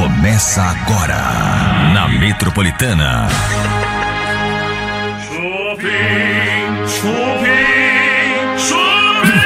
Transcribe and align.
Começa 0.00 0.62
agora 0.62 1.92
na 1.92 2.08
Metropolitana. 2.08 3.28
Chupim, 5.28 6.88
chupim, 6.88 8.56
chupim. 8.56 9.40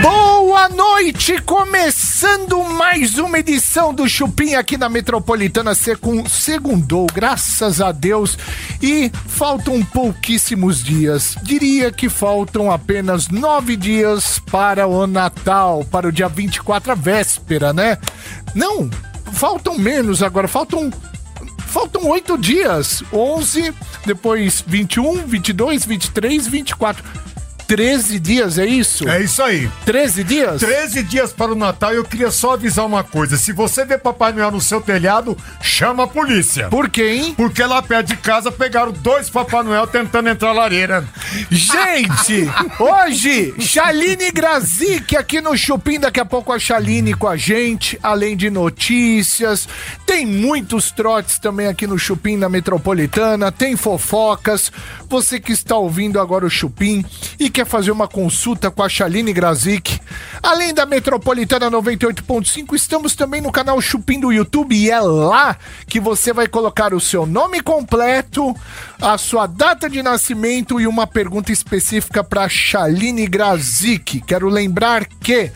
Boa 0.00 0.68
noite, 0.68 1.42
começando 2.20 2.64
mais 2.64 3.16
uma 3.16 3.38
edição 3.38 3.94
do 3.94 4.08
Chupim 4.08 4.54
aqui 4.54 4.76
na 4.76 4.88
Metropolitana 4.88 5.72
Secum, 5.72 6.26
Segundou, 6.26 7.06
graças 7.14 7.80
a 7.80 7.92
Deus. 7.92 8.36
E 8.82 9.08
faltam 9.28 9.84
pouquíssimos 9.84 10.82
dias. 10.82 11.36
Diria 11.44 11.92
que 11.92 12.08
faltam 12.08 12.72
apenas 12.72 13.28
nove 13.28 13.76
dias 13.76 14.40
para 14.50 14.88
o 14.88 15.06
Natal, 15.06 15.84
para 15.84 16.08
o 16.08 16.12
dia 16.12 16.28
24, 16.28 16.90
a 16.90 16.94
véspera, 16.96 17.72
né? 17.72 17.96
Não, 18.52 18.90
faltam 19.32 19.78
menos 19.78 20.20
agora, 20.20 20.48
faltam 20.48 20.90
Faltam 21.68 22.08
oito 22.08 22.36
dias. 22.36 23.04
11, 23.12 23.72
depois 24.04 24.64
21, 24.66 25.26
22, 25.26 25.84
23, 25.84 26.46
24. 26.48 27.04
13 27.68 28.18
dias, 28.18 28.56
é 28.56 28.64
isso? 28.64 29.06
É 29.06 29.22
isso 29.22 29.42
aí. 29.42 29.70
13 29.84 30.24
dias? 30.24 30.58
13 30.58 31.02
dias 31.02 31.32
para 31.34 31.52
o 31.52 31.54
Natal 31.54 31.92
e 31.92 31.96
eu 31.96 32.04
queria 32.04 32.30
só 32.30 32.54
avisar 32.54 32.86
uma 32.86 33.04
coisa. 33.04 33.36
Se 33.36 33.52
você 33.52 33.84
vê 33.84 33.98
Papai 33.98 34.32
Noel 34.32 34.50
no 34.50 34.60
seu 34.60 34.80
telhado, 34.80 35.36
chama 35.60 36.04
a 36.04 36.06
polícia. 36.06 36.68
Por 36.70 36.88
quê, 36.88 37.10
hein? 37.10 37.34
Porque 37.36 37.62
lá 37.62 37.82
perto 37.82 38.06
de 38.06 38.16
casa 38.16 38.50
pegaram 38.50 38.90
dois 38.90 39.28
Papai 39.28 39.62
Noel 39.62 39.86
tentando 39.86 40.30
entrar 40.30 40.48
na 40.54 40.60
lareira. 40.62 41.06
Gente, 41.50 42.50
hoje, 42.80 43.54
Chaline 43.60 44.30
Grazik 44.30 45.14
aqui 45.14 45.42
no 45.42 45.54
Chupim. 45.54 46.00
Daqui 46.00 46.20
a 46.20 46.24
pouco 46.24 46.54
a 46.54 46.58
Chaline 46.58 47.12
com 47.12 47.28
a 47.28 47.36
gente, 47.36 47.98
além 48.02 48.34
de 48.34 48.48
notícias. 48.48 49.68
Tem 50.06 50.24
muitos 50.24 50.90
trotes 50.90 51.38
também 51.38 51.66
aqui 51.66 51.86
no 51.86 51.98
Chupim 51.98 52.38
na 52.38 52.48
Metropolitana. 52.48 53.52
Tem 53.52 53.76
fofocas. 53.76 54.72
Você 55.06 55.38
que 55.38 55.52
está 55.52 55.76
ouvindo 55.76 56.18
agora 56.18 56.46
o 56.46 56.50
Chupim 56.50 57.04
e 57.38 57.50
quer 57.58 57.66
fazer 57.66 57.90
uma 57.90 58.06
consulta 58.06 58.70
com 58.70 58.84
a 58.84 58.88
Chaline 58.88 59.32
Grazik. 59.32 59.98
Além 60.40 60.72
da 60.72 60.86
Metropolitana 60.86 61.68
98.5, 61.68 62.72
estamos 62.76 63.16
também 63.16 63.40
no 63.40 63.50
canal 63.50 63.80
Chupim 63.80 64.20
do 64.20 64.32
YouTube 64.32 64.76
e 64.76 64.88
é 64.88 65.00
lá 65.00 65.56
que 65.88 65.98
você 65.98 66.32
vai 66.32 66.46
colocar 66.46 66.94
o 66.94 67.00
seu 67.00 67.26
nome 67.26 67.60
completo, 67.60 68.54
a 69.02 69.18
sua 69.18 69.48
data 69.48 69.90
de 69.90 70.04
nascimento 70.04 70.80
e 70.80 70.86
uma 70.86 71.04
pergunta 71.04 71.50
específica 71.50 72.22
para 72.22 72.48
Chaline 72.48 73.26
Grazik. 73.26 74.20
Quero 74.20 74.48
lembrar 74.48 75.04
que 75.04 75.50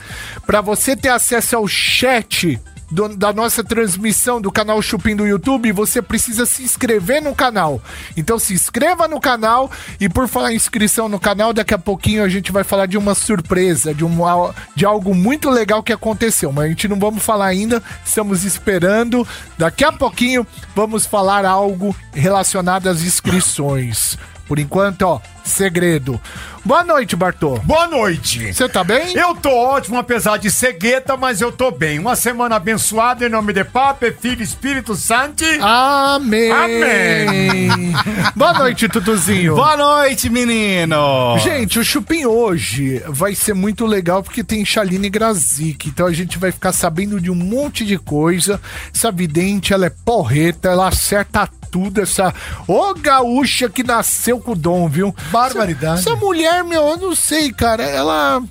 para 0.44 0.60
você 0.60 0.96
ter 0.96 1.10
acesso 1.10 1.54
ao 1.54 1.68
chat 1.68 2.60
do- 2.92 3.16
da 3.16 3.32
nossa 3.32 3.64
transmissão 3.64 4.40
do 4.40 4.52
canal 4.52 4.80
Chupim 4.82 5.16
do 5.16 5.26
YouTube, 5.26 5.72
você 5.72 6.00
precisa 6.02 6.44
se 6.46 6.62
inscrever 6.62 7.22
no 7.22 7.34
canal. 7.34 7.80
Então 8.16 8.38
se 8.38 8.52
inscreva 8.54 9.08
no 9.08 9.18
canal 9.20 9.70
e 9.98 10.08
por 10.08 10.28
falar 10.28 10.52
em 10.52 10.56
inscrição 10.56 11.08
no 11.08 11.18
canal, 11.18 11.52
daqui 11.52 11.74
a 11.74 11.78
pouquinho 11.78 12.22
a 12.22 12.28
gente 12.28 12.52
vai 12.52 12.62
falar 12.62 12.86
de 12.86 12.98
uma 12.98 13.14
surpresa, 13.14 13.94
de, 13.94 14.04
uma, 14.04 14.54
de 14.76 14.84
algo 14.84 15.14
muito 15.14 15.48
legal 15.50 15.82
que 15.82 15.92
aconteceu, 15.92 16.52
mas 16.52 16.66
a 16.66 16.68
gente 16.68 16.86
não 16.86 16.98
vamos 16.98 17.22
falar 17.22 17.46
ainda, 17.46 17.82
estamos 18.04 18.44
esperando. 18.44 19.26
Daqui 19.58 19.84
a 19.84 19.90
pouquinho 19.92 20.46
vamos 20.76 21.06
falar 21.06 21.44
algo 21.46 21.96
relacionado 22.12 22.88
às 22.88 23.02
inscrições. 23.02 24.18
Por 24.46 24.58
enquanto, 24.58 25.02
ó, 25.02 25.20
segredo. 25.44 26.20
Boa 26.64 26.84
noite, 26.84 27.16
Bartô. 27.16 27.58
Boa 27.64 27.88
noite. 27.88 28.52
Você 28.52 28.68
tá 28.68 28.84
bem? 28.84 29.16
Eu 29.16 29.34
tô 29.34 29.50
ótimo, 29.50 29.98
apesar 29.98 30.36
de 30.36 30.48
cegueta, 30.48 31.16
mas 31.16 31.40
eu 31.40 31.50
tô 31.50 31.72
bem. 31.72 31.98
Uma 31.98 32.14
semana 32.14 32.54
abençoada 32.54 33.26
em 33.26 33.28
nome 33.28 33.52
de 33.52 33.64
Papai, 33.64 34.12
Filho 34.12 34.40
e 34.40 34.44
Espírito 34.44 34.94
Santo. 34.94 35.44
Amém. 35.60 36.52
Amém. 36.52 37.92
Boa 38.36 38.52
noite, 38.52 38.88
Tutuzinho. 38.88 39.56
Boa 39.56 39.76
noite, 39.76 40.30
menino! 40.30 41.36
Gente, 41.38 41.80
o 41.80 41.84
Chupim 41.84 42.26
hoje 42.26 43.02
vai 43.08 43.34
ser 43.34 43.54
muito 43.54 43.84
legal 43.84 44.22
porque 44.22 44.44
tem 44.44 44.64
Chaline 44.64 45.10
Grazik. 45.10 45.88
Então 45.88 46.06
a 46.06 46.12
gente 46.12 46.38
vai 46.38 46.52
ficar 46.52 46.72
sabendo 46.72 47.20
de 47.20 47.28
um 47.30 47.34
monte 47.34 47.84
de 47.84 47.98
coisa. 47.98 48.60
Essa 48.94 49.10
vidente, 49.10 49.72
ela 49.72 49.86
é 49.86 49.90
porreta, 49.90 50.68
ela 50.68 50.86
acerta 50.86 51.48
tudo. 51.72 52.00
Essa. 52.02 52.32
Ô 52.68 52.94
gaúcha 52.94 53.68
que 53.68 53.82
nasceu 53.82 54.38
com 54.38 54.52
o 54.52 54.56
dom, 54.56 54.88
viu? 54.88 55.12
Barbaridade. 55.32 56.00
Essa, 56.00 56.10
essa 56.10 56.20
mulher, 56.20 56.51
meu, 56.62 56.88
eu 56.88 56.96
não 56.96 57.14
sei, 57.14 57.52
cara. 57.52 57.82
Ela. 57.84 58.42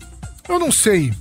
Eu 0.48 0.60
não 0.60 0.72
sei. 0.72 1.14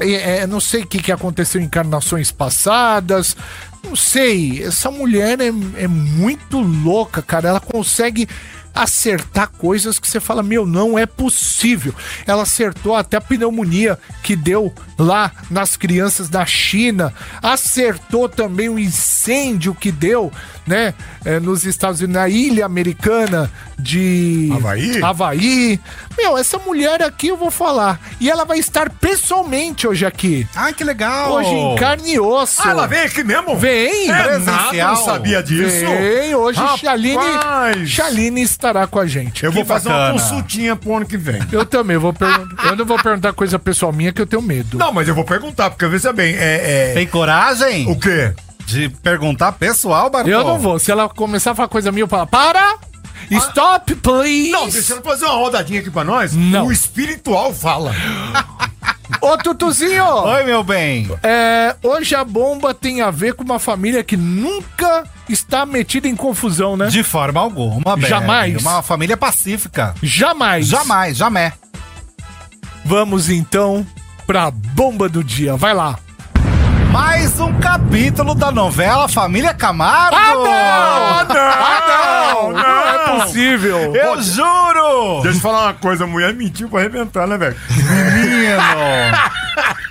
É, 0.00 0.46
não 0.46 0.60
sei 0.60 0.82
o 0.82 0.86
que, 0.86 0.98
que 0.98 1.12
aconteceu 1.12 1.60
em 1.60 1.64
encarnações 1.64 2.30
passadas. 2.30 3.36
Não 3.82 3.94
sei. 3.94 4.62
Essa 4.62 4.90
mulher 4.90 5.40
é, 5.40 5.48
é 5.82 5.88
muito 5.88 6.60
louca, 6.60 7.20
cara. 7.20 7.48
Ela 7.48 7.60
consegue 7.60 8.28
acertar 8.74 9.50
coisas 9.52 10.00
que 10.00 10.10
você 10.10 10.18
fala, 10.18 10.42
meu, 10.42 10.66
não 10.66 10.98
é 10.98 11.06
possível. 11.06 11.94
Ela 12.26 12.42
acertou 12.42 12.96
até 12.96 13.16
a 13.16 13.20
pneumonia 13.20 13.98
que 14.22 14.34
deu 14.34 14.74
lá 14.98 15.30
nas 15.48 15.76
crianças 15.76 16.28
da 16.28 16.44
China. 16.44 17.14
Acertou 17.40 18.28
também 18.28 18.68
o 18.68 18.78
incêndio 18.78 19.74
que 19.74 19.92
deu, 19.92 20.32
né, 20.66 20.94
eh, 21.24 21.40
nos 21.40 21.64
Estados 21.64 22.00
Unidos, 22.00 22.14
na 22.22 22.28
ilha 22.28 22.64
americana 22.66 23.50
de 23.78 24.50
Havaí? 24.54 25.02
Havaí. 25.02 25.80
Meu, 26.16 26.38
essa 26.38 26.58
mulher 26.58 27.02
aqui 27.02 27.28
eu 27.28 27.36
vou 27.36 27.50
falar. 27.50 28.00
E 28.20 28.30
ela 28.30 28.44
vai 28.44 28.58
estar 28.58 28.88
pessoalmente 28.90 29.86
hoje 29.86 30.06
aqui. 30.06 30.46
Ai, 30.54 30.72
que 30.72 30.84
legal! 30.84 31.32
Hoje 31.32 31.50
em 31.50 31.76
carne 31.76 32.14
e 32.14 32.20
osso. 32.20 32.62
Ah, 32.64 32.70
ela 32.70 32.86
vem 32.86 33.00
aqui 33.00 33.24
mesmo? 33.24 33.56
Vem, 33.56 34.10
É 34.10 34.38
nada, 34.38 34.72
não 34.88 34.96
sabia 34.96 35.42
disso. 35.42 35.84
Vem, 35.86 36.34
hoje. 36.34 36.60
Chaline, 36.78 37.86
Chaline 37.86 38.42
estará 38.42 38.86
com 38.86 38.98
a 38.98 39.06
gente. 39.06 39.44
Eu 39.44 39.52
vou 39.52 39.64
fazer 39.64 39.88
uma 39.88 40.12
consultinha 40.12 40.76
pro 40.76 40.96
ano 40.96 41.06
que 41.06 41.16
vem. 41.16 41.40
Eu 41.52 41.64
também 41.66 41.96
vou 41.96 42.12
perguntar. 42.12 42.64
Eu 42.64 42.76
não 42.76 42.84
vou 42.84 42.98
perguntar 42.98 43.32
coisa 43.32 43.58
pessoal 43.58 43.92
minha 43.92 44.12
que 44.12 44.20
eu 44.22 44.26
tenho 44.26 44.40
medo. 44.42 44.78
Não, 44.78 44.92
mas 44.92 45.06
eu 45.06 45.14
vou 45.14 45.24
perguntar, 45.24 45.70
porque 45.70 45.86
veja 45.86 46.12
bem, 46.12 46.34
é... 46.34 46.90
é- 46.90 46.94
Tem 46.94 47.06
coragem 47.06 47.88
O 47.90 47.98
quê? 47.98 48.32
De 48.66 48.88
perguntar 48.88 49.52
pessoal, 49.52 50.10
Bartol? 50.10 50.32
Eu 50.32 50.44
não 50.44 50.58
vou. 50.58 50.78
Se 50.78 50.90
ela 50.90 51.08
começar 51.08 51.52
a 51.52 51.54
falar 51.54 51.68
coisa 51.68 51.92
minha, 51.92 52.04
eu 52.04 52.08
falo, 52.08 52.26
para! 52.26 52.78
Stop, 53.30 53.94
please! 53.96 54.50
Não, 54.50 54.68
deixa 54.68 54.92
ela 54.92 55.02
fazer 55.02 55.24
uma 55.24 55.34
rodadinha 55.34 55.80
aqui 55.80 55.90
pra 55.90 56.04
nós. 56.04 56.34
Não. 56.34 56.66
O 56.66 56.72
espiritual 56.72 57.54
fala. 57.54 57.94
Ô, 59.20 59.36
Tutuzinho! 59.38 60.04
Oi, 60.04 60.44
meu 60.44 60.62
bem! 60.62 61.10
É, 61.22 61.76
hoje 61.82 62.14
a 62.14 62.24
bomba 62.24 62.74
tem 62.74 63.00
a 63.00 63.10
ver 63.10 63.34
com 63.34 63.44
uma 63.44 63.58
família 63.58 64.04
que 64.04 64.16
nunca 64.16 65.04
está 65.28 65.64
metida 65.64 66.08
em 66.08 66.16
confusão, 66.16 66.76
né? 66.76 66.88
De 66.88 67.02
forma 67.02 67.40
alguma. 67.40 67.98
Jamais. 68.00 68.60
Uma 68.60 68.82
família 68.82 69.16
pacífica. 69.16 69.94
Jamais. 70.02 70.66
Jamais, 70.66 71.16
jamais. 71.16 71.52
Vamos 72.84 73.30
então 73.30 73.86
pra 74.26 74.50
bomba 74.50 75.08
do 75.08 75.24
dia. 75.24 75.56
Vai 75.56 75.72
lá. 75.72 75.98
Mais 76.94 77.40
um 77.40 77.52
capítulo 77.54 78.36
da 78.36 78.52
novela 78.52 79.08
Família 79.08 79.52
Camargo! 79.52 80.16
Ah, 80.16 81.26
não! 81.28 81.36
Ah, 81.36 81.82
não! 81.88 82.52
Não 82.52 82.60
é 82.60 83.20
possível. 83.20 83.96
Eu 83.96 84.22
juro! 84.22 85.20
Deixa 85.24 85.38
eu 85.38 85.42
falar 85.42 85.64
uma 85.64 85.74
coisa, 85.74 86.04
a 86.04 86.06
mulher 86.06 86.32
mentiu 86.32 86.68
pra 86.68 86.78
arrebentar, 86.78 87.26
né, 87.26 87.36
velho? 87.36 87.56
Menino! 87.68 88.62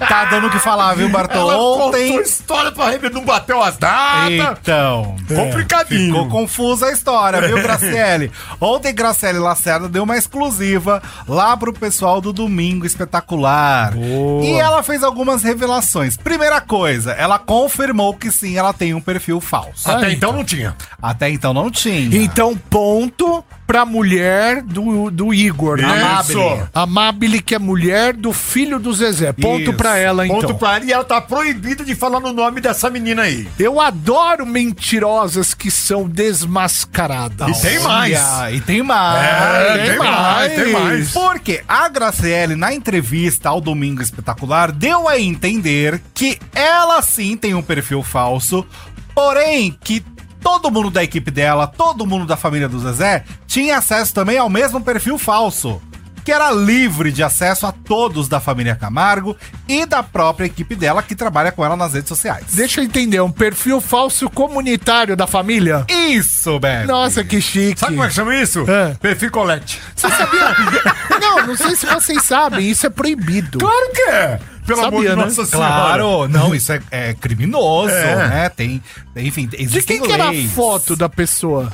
Tá 0.07 0.25
dando 0.25 0.47
o 0.47 0.49
que 0.49 0.59
falar, 0.59 0.93
viu, 0.95 1.09
Bartol? 1.09 1.51
Ela 1.51 1.61
Ontem. 1.61 2.07
contou 2.09 2.21
história 2.21 2.71
pra 2.71 2.85
arrebentar, 2.85 3.15
não 3.15 3.25
bateu 3.25 3.61
as 3.61 3.77
datas. 3.77 4.57
Então. 4.61 5.15
Complicadinho. 5.27 6.13
Ficou 6.13 6.29
confusa 6.29 6.87
a 6.87 6.91
história, 6.91 7.41
viu, 7.41 7.61
Graciele? 7.61 8.31
Ontem, 8.59 8.93
Graciele 8.93 9.39
Lacerda 9.39 9.87
deu 9.89 10.03
uma 10.03 10.17
exclusiva 10.17 11.01
lá 11.27 11.55
pro 11.57 11.73
pessoal 11.73 12.19
do 12.21 12.33
Domingo 12.33 12.85
Espetacular. 12.85 13.93
E 14.41 14.51
ela 14.53 14.83
fez 14.83 15.03
algumas 15.03 15.43
revelações. 15.43 16.17
Primeira 16.17 16.59
coisa, 16.61 17.11
ela 17.13 17.39
confirmou 17.39 18.13
que 18.13 18.31
sim, 18.31 18.57
ela 18.57 18.73
tem 18.73 18.93
um 18.93 19.01
perfil 19.01 19.39
falso. 19.39 19.89
Até 19.89 20.07
Ah, 20.07 20.11
então 20.11 20.31
não 20.31 20.43
tinha. 20.43 20.75
Até 21.01 21.29
então 21.29 21.53
não 21.53 21.69
tinha. 21.69 22.17
Então, 22.23 22.55
ponto 22.69 23.43
pra 23.65 23.85
mulher 23.85 24.61
do, 24.61 25.09
do 25.09 25.33
Igor, 25.33 25.77
né? 25.77 25.87
Isso. 26.21 26.39
Amabile. 26.39 26.63
Amabile, 26.73 27.41
que 27.41 27.55
é 27.55 27.59
mulher 27.59 28.13
do 28.13 28.33
filho 28.33 28.79
do 28.79 28.93
Zezé. 28.93 29.31
Ponto 29.33 29.61
Isso. 29.71 29.73
pra 29.73 29.97
ela, 29.97 30.25
então. 30.25 30.41
Ponto 30.41 30.55
pra 30.55 30.75
ela 30.75 30.85
e 30.85 30.91
ela 30.91 31.03
tá 31.03 31.21
proibida 31.21 31.83
de 31.83 31.95
falar 31.95 32.19
no 32.19 32.33
nome 32.33 32.61
dessa 32.61 32.89
menina 32.89 33.23
aí. 33.23 33.47
Eu 33.57 33.79
adoro 33.79 34.45
mentirosas 34.45 35.53
que 35.53 35.71
são 35.71 36.07
desmascaradas. 36.07 37.57
E 37.57 37.61
tem 37.61 37.79
mais. 37.79 38.21
Olha, 38.21 38.51
E 38.51 38.61
tem 38.61 38.83
mais. 38.83 39.23
É, 39.23 39.77
tem 39.77 39.87
tem 39.89 39.97
mais, 39.97 40.53
tem 40.53 40.73
mais. 40.73 41.11
Porque 41.11 41.63
a 41.67 41.87
Graciele, 41.89 42.55
na 42.55 42.73
entrevista 42.73 43.49
ao 43.49 43.61
Domingo 43.61 44.01
Espetacular, 44.01 44.71
deu 44.71 45.07
a 45.07 45.19
entender 45.19 46.01
que 46.13 46.37
ela 46.53 47.01
sim 47.01 47.37
tem 47.37 47.53
um 47.53 47.61
perfil 47.61 48.03
falso, 48.03 48.65
porém 49.13 49.75
que 49.83 50.03
todo 50.43 50.69
mundo 50.69 50.91
da 50.91 51.03
equipe 51.03 51.31
dela, 51.31 51.65
todo 51.65 52.05
mundo 52.05 52.25
da 52.25 52.35
família 52.35 52.67
do 52.69 52.79
Zezé, 52.79 53.23
tinha 53.47 53.77
acesso 53.77 54.13
também 54.13 54.37
ao 54.37 54.49
mesmo 54.49 54.81
perfil 54.81 55.17
falso. 55.17 55.81
que 56.25 56.31
era 56.31 56.51
livre 56.51 57.11
de 57.11 57.21
acesso 57.21 57.67
a 57.67 57.71
todos 57.73 58.29
da 58.29 58.39
família 58.39 58.77
Camargo 58.77 59.35
e 59.67 59.85
da 59.85 60.01
própria 60.01 60.45
equipe 60.45 60.73
dela 60.73 61.03
que 61.03 61.15
trabalha 61.15 61.51
com 61.51 61.65
ela 61.65 61.75
nas 61.75 61.93
redes 61.93 62.07
sociais. 62.07 62.45
Deixa 62.53 62.79
eu 62.79 62.85
entender, 62.85 63.19
um 63.19 63.29
perfil 63.29 63.81
falso 63.81 64.29
comunitário 64.29 65.17
da 65.17 65.27
família? 65.27 65.85
Isso, 65.89 66.57
Beto. 66.61 66.87
Nossa, 66.87 67.25
que 67.25 67.41
chique. 67.41 67.77
Sabe 67.77 67.93
como 67.95 68.05
é 68.05 68.07
que 68.07 68.13
chama 68.13 68.35
isso? 68.37 68.63
É. 68.69 68.93
Perfil 69.01 69.31
colete. 69.31 69.81
Você 69.93 70.07
sabia? 70.07 70.55
não, 71.19 71.47
não 71.47 71.57
sei 71.57 71.75
se 71.75 71.85
vocês 71.87 72.23
sabem, 72.23 72.69
isso 72.69 72.87
é 72.87 72.89
proibido. 72.89 73.57
Claro 73.59 73.91
que 73.93 74.01
é. 74.09 74.39
Pelo 74.65 74.81
Sabia, 74.81 74.87
amor 74.87 75.01
de 75.03 75.15
né? 75.15 75.15
Nossa 75.15 75.45
Senhora. 75.45 75.67
Claro, 75.67 76.27
não, 76.27 76.55
isso 76.55 76.71
é, 76.71 76.81
é 76.91 77.13
criminoso, 77.13 77.91
É. 77.93 78.27
né? 78.27 78.49
Tem, 78.49 78.81
enfim, 79.15 79.47
De 79.47 79.61
existem 79.61 79.97
quem 79.99 80.07
que 80.07 80.13
era 80.13 80.25
a 80.27 80.29
leis. 80.29 80.51
foto 80.53 80.95
da 80.95 81.09
pessoa? 81.09 81.71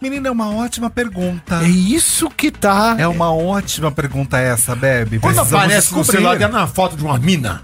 Menina, 0.00 0.28
é 0.28 0.30
uma 0.30 0.50
ótima 0.54 0.90
pergunta. 0.90 1.60
É 1.62 1.68
isso 1.68 2.28
que 2.28 2.50
tá. 2.50 2.94
É 2.98 3.08
uma 3.08 3.32
ótima 3.34 3.90
pergunta 3.90 4.38
essa, 4.38 4.74
Bebe. 4.74 5.18
Quando 5.18 5.34
Precisamos 5.36 5.52
aparece 5.64 5.92
no 5.94 6.00
descobrir. 6.02 6.12
celular, 6.28 6.40
é 6.42 6.48
na 6.52 6.66
foto 6.66 6.96
de 6.96 7.02
uma 7.04 7.16
mina. 7.18 7.62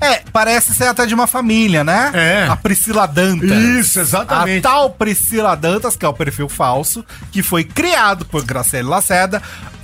É, 0.00 0.22
parece 0.32 0.74
ser 0.74 0.88
até 0.88 1.06
de 1.06 1.14
uma 1.14 1.26
família, 1.26 1.84
né? 1.84 2.10
É. 2.12 2.46
A 2.50 2.56
Priscila 2.56 3.06
Dantas. 3.06 3.50
Isso, 3.50 3.98
A 4.00 4.02
exatamente. 4.02 4.62
tal 4.62 4.90
Priscila 4.90 5.54
Dantas, 5.54 5.94
que 5.96 6.04
é 6.04 6.08
o 6.08 6.12
perfil 6.12 6.48
falso, 6.48 7.04
que 7.30 7.42
foi 7.42 7.62
criado 7.64 8.24
por 8.24 8.44
Graciela 8.44 8.90
Lacerda, 8.90 9.40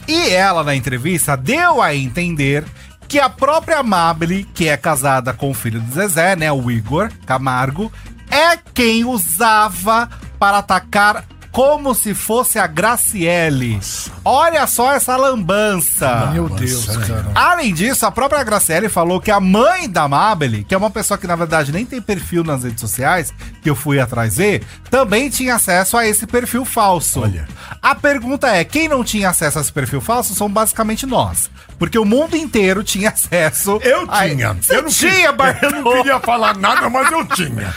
e 0.08 0.30
ela, 0.30 0.64
na 0.64 0.74
entrevista, 0.74 1.36
deu 1.36 1.80
a 1.80 1.94
entender 1.94 2.64
que 3.10 3.18
a 3.18 3.28
própria 3.28 3.78
Amabile, 3.78 4.44
que 4.54 4.68
é 4.68 4.76
casada 4.76 5.32
com 5.32 5.50
o 5.50 5.54
filho 5.54 5.80
do 5.80 5.92
Zezé, 5.92 6.36
né, 6.36 6.52
o 6.52 6.70
Igor 6.70 7.10
Camargo, 7.26 7.92
é 8.30 8.56
quem 8.72 9.04
usava 9.04 10.08
para 10.38 10.58
atacar 10.58 11.24
como 11.50 11.94
se 11.94 12.14
fosse 12.14 12.58
a 12.58 12.66
Graciele. 12.66 13.80
Olha 14.24 14.66
só 14.66 14.92
essa 14.92 15.16
lambança. 15.16 16.30
Meu 16.32 16.48
Deus, 16.48 16.86
cara. 16.86 17.26
Além 17.34 17.74
disso, 17.74 18.06
a 18.06 18.10
própria 18.10 18.42
Graciele 18.44 18.88
falou 18.88 19.20
que 19.20 19.30
a 19.30 19.40
mãe 19.40 19.88
da 19.88 20.06
Mabel, 20.08 20.64
que 20.66 20.74
é 20.74 20.78
uma 20.78 20.90
pessoa 20.90 21.18
que 21.18 21.26
na 21.26 21.36
verdade 21.36 21.72
nem 21.72 21.84
tem 21.84 22.00
perfil 22.00 22.44
nas 22.44 22.62
redes 22.64 22.80
sociais, 22.80 23.32
que 23.62 23.68
eu 23.68 23.74
fui 23.74 23.98
atrás 24.00 24.36
ver, 24.36 24.62
também 24.90 25.28
tinha 25.28 25.56
acesso 25.56 25.96
a 25.96 26.06
esse 26.06 26.26
perfil 26.26 26.64
falso. 26.64 27.20
Olha. 27.22 27.46
A 27.82 27.94
pergunta 27.94 28.46
é: 28.48 28.64
quem 28.64 28.88
não 28.88 29.02
tinha 29.02 29.30
acesso 29.30 29.58
a 29.58 29.60
esse 29.62 29.72
perfil 29.72 30.00
falso 30.00 30.34
são 30.34 30.48
basicamente 30.48 31.04
nós. 31.06 31.50
Porque 31.78 31.98
o 31.98 32.04
mundo 32.04 32.36
inteiro 32.36 32.84
tinha 32.84 33.08
acesso. 33.08 33.80
Eu 33.82 34.04
a- 34.08 34.28
tinha. 34.28 34.52
Você 34.52 34.76
eu 34.76 34.82
não 34.82 34.90
tinha, 34.90 35.32
Bartô? 35.32 35.66
Eu 35.66 35.72
não 35.82 35.92
queria 35.94 36.20
falar 36.20 36.54
nada, 36.58 36.90
mas 36.90 37.10
eu 37.10 37.24
tinha. 37.26 37.74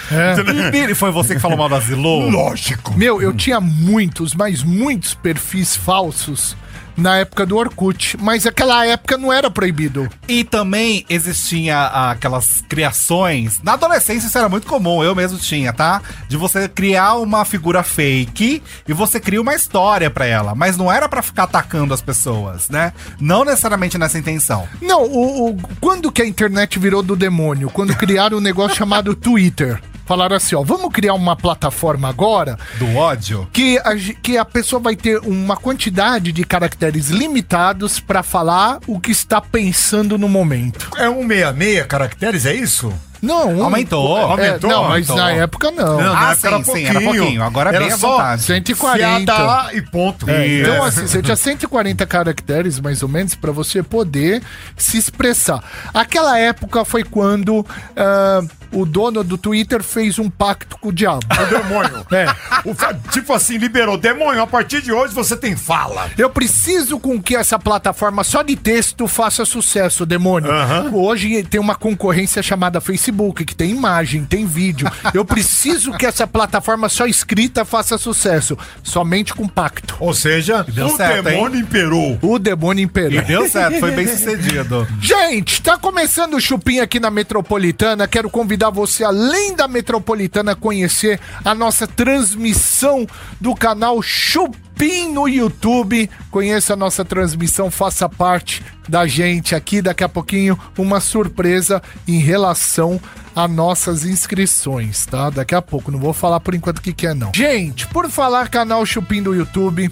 E 0.90 0.94
foi 0.96 1.10
você 1.12 1.36
que 1.36 1.40
falou 1.42 1.58
mal 1.58 1.70
da 1.70 1.80
Zilô? 1.80 2.30
Lógico. 2.30 2.94
Meu, 2.98 3.22
eu 3.22 3.34
tinha 3.34 3.62
muitos, 3.64 4.34
mas 4.36 4.62
muitos 4.64 5.14
perfis 5.14 5.76
falsos 5.76 6.56
na 6.96 7.18
época 7.18 7.44
do 7.44 7.58
Orkut, 7.58 8.16
mas 8.22 8.46
aquela 8.46 8.86
época 8.86 9.18
não 9.18 9.34
era 9.34 9.50
proibido. 9.50 10.08
E 10.28 10.44
também 10.44 11.04
existia 11.10 11.88
aquelas 11.88 12.62
criações. 12.70 13.60
Na 13.64 13.74
adolescência 13.74 14.28
isso 14.28 14.38
era 14.38 14.48
muito 14.48 14.68
comum, 14.68 15.04
eu 15.04 15.16
mesmo 15.16 15.40
tinha, 15.40 15.74
tá? 15.74 16.04
De 16.28 16.38
você 16.38 16.70
criar 16.70 17.16
uma 17.16 17.46
figura 17.46 17.82
fake 17.82 18.62
e 18.88 18.94
você 18.94 19.20
cria 19.20 19.42
uma 19.42 19.56
história 19.56 20.08
pra 20.12 20.26
ela. 20.28 20.54
Mas 20.54 20.78
não 20.78 20.92
era 20.92 21.10
pra 21.10 21.24
ficar 21.24 21.44
atacando 21.46 21.96
as 21.96 22.02
pessoas, 22.02 22.70
né? 22.70 22.94
Não 23.20 23.44
necessariamente 23.44 23.98
nessa 23.98 24.20
intenção. 24.20 24.68
Não, 24.80 25.02
o, 25.04 25.50
o- 25.50 25.58
quando 25.82 26.12
que 26.12 26.22
a 26.22 26.28
internet 26.28 26.78
virou 26.78 27.02
do 27.02 27.16
demônio? 27.16 27.72
Quando 27.72 27.96
criaram 27.98 28.38
um 28.38 28.42
negócio 28.42 28.78
chamado 28.78 29.16
Twitter. 29.16 29.82
Falaram 30.06 30.36
assim, 30.36 30.56
ó, 30.56 30.62
vamos 30.64 30.92
criar 30.92 31.14
uma 31.14 31.36
plataforma 31.36 32.10
agora 32.10 32.58
Do 32.78 32.96
ódio. 32.98 33.48
que 33.54 33.78
a, 33.80 33.96
que 33.96 34.38
a 34.38 34.44
pessoa 34.46 34.80
vai 34.82 34.96
ter 34.96 35.20
uma 35.20 35.56
quantidade 35.56 36.32
de 36.32 36.44
caracteres 36.44 37.10
limitados 37.10 38.00
pra 38.00 38.22
falar 38.22 38.80
o 38.86 39.00
que 39.00 39.12
está 39.12 39.40
pensando 39.40 40.18
no 40.18 40.28
momento. 40.28 40.90
É 40.98 41.10
um 41.10 41.28
66 41.28 41.86
caracteres, 41.88 42.46
é 42.46 42.54
isso? 42.54 42.94
Não, 43.22 43.48
um- 43.56 43.64
Aumentou. 43.64 44.18
É, 44.18 44.22
Aumentou? 44.24 44.70
não, 44.70 44.84
mas 44.90 45.10
Aumentou. 45.10 45.16
na 45.16 45.32
época 45.44 45.72
não. 45.72 45.98
Não, 46.02 46.12
Ah, 46.14 46.20
na 46.26 46.32
época 46.50 46.64
sim, 46.66 46.74
sim, 46.74 46.86
era 46.88 47.00
pouquinho. 47.00 47.42
Agora 47.42 47.70
é 47.72 47.76
Era 47.76 47.86
bem 47.86 47.94
à 47.94 47.98
só 47.98 48.12
vontade. 48.18 48.42
140. 48.42 49.34
Fiada 49.34 49.74
e 49.74 49.82
ponto. 49.82 50.30
É, 50.30 50.46
É. 50.46 50.60
então, 50.62 50.84
assim, 50.84 51.08
você 51.08 51.22
tinha 51.22 51.38
140 51.38 52.06
caracteres, 52.06 52.82
mais 52.82 53.02
ou 53.02 53.08
menos, 53.08 53.34
pra 53.34 53.54
você 53.54 53.82
poder 53.82 54.44
se 54.76 54.98
expressar. 54.98 55.64
Aquela 55.94 56.38
época 56.38 56.84
foi 56.84 57.06
quando 57.06 57.66
ah, 57.96 58.42
o 58.74 58.86
dono 58.86 59.24
do 59.24 59.38
Twitter 59.38 59.84
fez 59.84 60.18
um 60.20 60.30
pacto 60.30 60.78
com 60.80 60.90
o 60.90 60.94
diabo. 60.94 61.20
O 61.32 61.46
demônio. 61.46 62.04
É. 62.14 62.26
O 62.66 62.76
tipo 63.12 63.34
assim, 63.34 63.58
liberou. 63.58 63.98
Demônio, 63.98 64.42
a 64.42 64.48
partir 64.48 64.82
de 64.82 64.92
hoje 64.92 65.14
você 65.14 65.36
tem 65.36 65.56
fala. 65.56 66.10
Eu 66.18 66.30
preciso 66.30 67.00
com 67.00 67.22
que 67.22 67.36
essa 67.36 67.58
plataforma 67.58 68.24
só 68.24 68.42
de 68.44 68.56
texto 68.56 69.08
faça 69.08 69.46
sucesso, 69.46 70.06
demônio. 70.06 70.52
Aham. 70.52 70.92
Hoje 70.94 71.44
tem 71.44 71.60
uma 71.60 71.76
concorrência 71.76 72.44
chamada 72.44 72.80
Facebook, 72.80 73.44
que 73.46 73.56
tem 73.56 73.72
imagem, 73.72 74.26
tem 74.26 74.46
vídeo. 74.46 74.90
Eu 75.14 75.26
preciso 75.26 75.92
que 75.94 76.06
essa 76.06 76.28
plataforma 76.28 76.88
só 76.90 77.06
escrita 77.06 77.66
faça 77.66 77.98
sucesso. 77.98 78.58
Somente 78.84 79.34
com 79.34 79.48
pacto. 79.48 79.96
Ou 80.00 80.14
seja, 80.14 80.64
Deu 80.64 80.88
o 80.88 80.96
certo, 80.98 81.24
demônio 81.24 81.60
imperou. 81.60 82.18
O 82.22 82.38
demônio 82.40 82.82
E 82.82 82.86
imperou. 82.86 83.22
deu 83.24 83.50
certo, 83.50 83.80
foi 83.80 83.92
bem 83.92 84.08
sucedido. 84.16 84.88
Gente, 85.02 85.62
tá 85.62 85.78
começando 85.78 86.36
o 86.36 86.42
Chupim 86.42 86.80
aqui 86.80 87.00
na 87.00 87.10
Metropolitana. 87.10 88.08
Quero 88.08 88.30
convidar 88.30 88.63
você, 88.70 89.04
além 89.04 89.56
da 89.56 89.68
Metropolitana, 89.68 90.52
a 90.54 90.56
conhecer 90.56 91.20
a 91.44 91.54
nossa 91.56 91.88
transmissão 91.88 93.06
do 93.40 93.54
canal 93.56 94.02
Chupim 94.02 95.12
no 95.14 95.28
YouTube. 95.28 96.10
Conheça 96.32 96.74
a 96.74 96.76
nossa 96.76 97.06
transmissão, 97.06 97.70
faça 97.70 98.10
parte 98.10 98.64
da 98.88 99.06
gente 99.08 99.56
aqui. 99.56 99.82
Daqui 99.82 100.04
a 100.04 100.10
pouquinho, 100.10 100.58
uma 100.78 101.00
surpresa 101.00 101.82
em 102.08 102.20
relação 102.20 103.00
a 103.36 103.48
nossas 103.48 104.06
inscrições, 104.06 105.06
tá? 105.08 105.30
Daqui 105.30 105.56
a 105.56 105.62
pouco, 105.62 105.90
não 105.92 106.00
vou 106.00 106.14
falar 106.14 106.40
por 106.40 106.54
enquanto 106.54 106.78
o 106.78 106.82
que, 106.82 106.94
que 106.94 107.08
é, 107.08 107.14
não. 107.16 107.32
Gente, 107.34 107.88
por 107.88 108.08
falar 108.10 108.48
canal 108.50 108.86
Chupim 108.86 109.24
do 109.24 109.34
YouTube, 109.34 109.90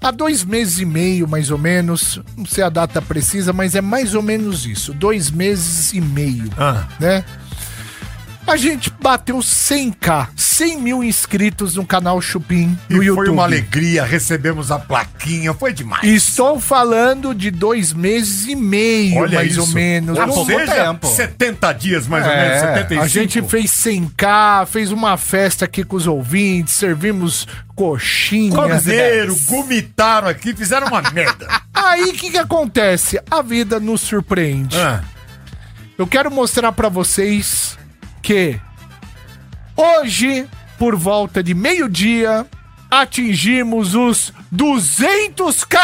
há 0.00 0.10
dois 0.12 0.44
meses 0.44 0.78
e 0.78 0.84
meio, 0.84 1.26
mais 1.26 1.50
ou 1.50 1.58
menos, 1.58 2.20
não 2.36 2.46
sei 2.46 2.62
a 2.62 2.68
data 2.68 3.02
precisa, 3.02 3.52
mas 3.52 3.74
é 3.74 3.80
mais 3.80 4.14
ou 4.14 4.22
menos 4.22 4.64
isso, 4.64 4.94
dois 4.94 5.28
meses 5.30 5.92
e 5.92 6.00
meio, 6.00 6.48
Ah. 6.56 6.86
né? 7.00 7.24
A 8.46 8.58
gente 8.58 8.90
bateu 9.00 9.38
100k, 9.38 10.28
100 10.36 10.78
mil 10.80 11.02
inscritos 11.02 11.76
no 11.76 11.86
canal 11.86 12.20
Chupim 12.20 12.78
E 12.90 12.92
no 12.92 12.98
foi 12.98 13.06
YouTube. 13.06 13.28
uma 13.30 13.42
alegria, 13.44 14.04
recebemos 14.04 14.70
a 14.70 14.78
plaquinha, 14.78 15.54
foi 15.54 15.72
demais. 15.72 16.04
Estou 16.04 16.60
falando 16.60 17.34
de 17.34 17.50
dois 17.50 17.94
meses 17.94 18.46
e 18.46 18.54
meio, 18.54 19.16
Olha 19.16 19.36
mais 19.38 19.52
isso. 19.52 19.62
ou 19.62 19.66
menos. 19.68 20.18
Não- 20.18 20.28
pouco 20.28 20.44
seja, 20.44 20.74
tempo. 20.74 21.06
70 21.06 21.72
dias 21.72 22.06
mais 22.06 22.26
ou 22.26 22.30
É, 22.30 22.42
menos, 22.48 22.60
75. 22.60 23.02
A 23.02 23.08
gente 23.08 23.42
fez 23.42 23.70
100k, 23.70 24.66
fez 24.66 24.92
uma 24.92 25.16
festa 25.16 25.64
aqui 25.64 25.82
com 25.82 25.96
os 25.96 26.06
ouvintes, 26.06 26.74
servimos 26.74 27.48
coxinha. 27.74 28.54
Comeram, 28.54 29.34
gomitaram 29.46 30.28
aqui, 30.28 30.54
fizeram 30.54 30.88
uma 30.88 31.00
merda. 31.12 31.48
Aí 31.72 32.10
o 32.10 32.12
que, 32.12 32.30
que 32.30 32.38
acontece? 32.38 33.18
A 33.30 33.40
vida 33.40 33.80
nos 33.80 34.02
surpreende. 34.02 34.78
Ah, 34.78 35.02
Eu 35.96 36.06
quero 36.06 36.30
mostrar 36.30 36.72
pra 36.72 36.88
vocês 36.90 37.78
que 38.24 38.58
hoje, 39.76 40.48
por 40.78 40.96
volta 40.96 41.42
de 41.42 41.52
meio-dia, 41.52 42.46
atingimos 42.90 43.94
os 43.94 44.32
200k! 44.52 45.76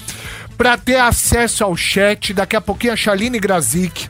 para 0.56 0.78
ter 0.78 0.96
acesso 0.96 1.62
ao 1.64 1.76
chat. 1.76 2.32
Daqui 2.32 2.56
a 2.56 2.60
pouquinho 2.60 2.92
a 2.92 2.96
Chaline 2.96 3.38
Grazik. 3.38 4.08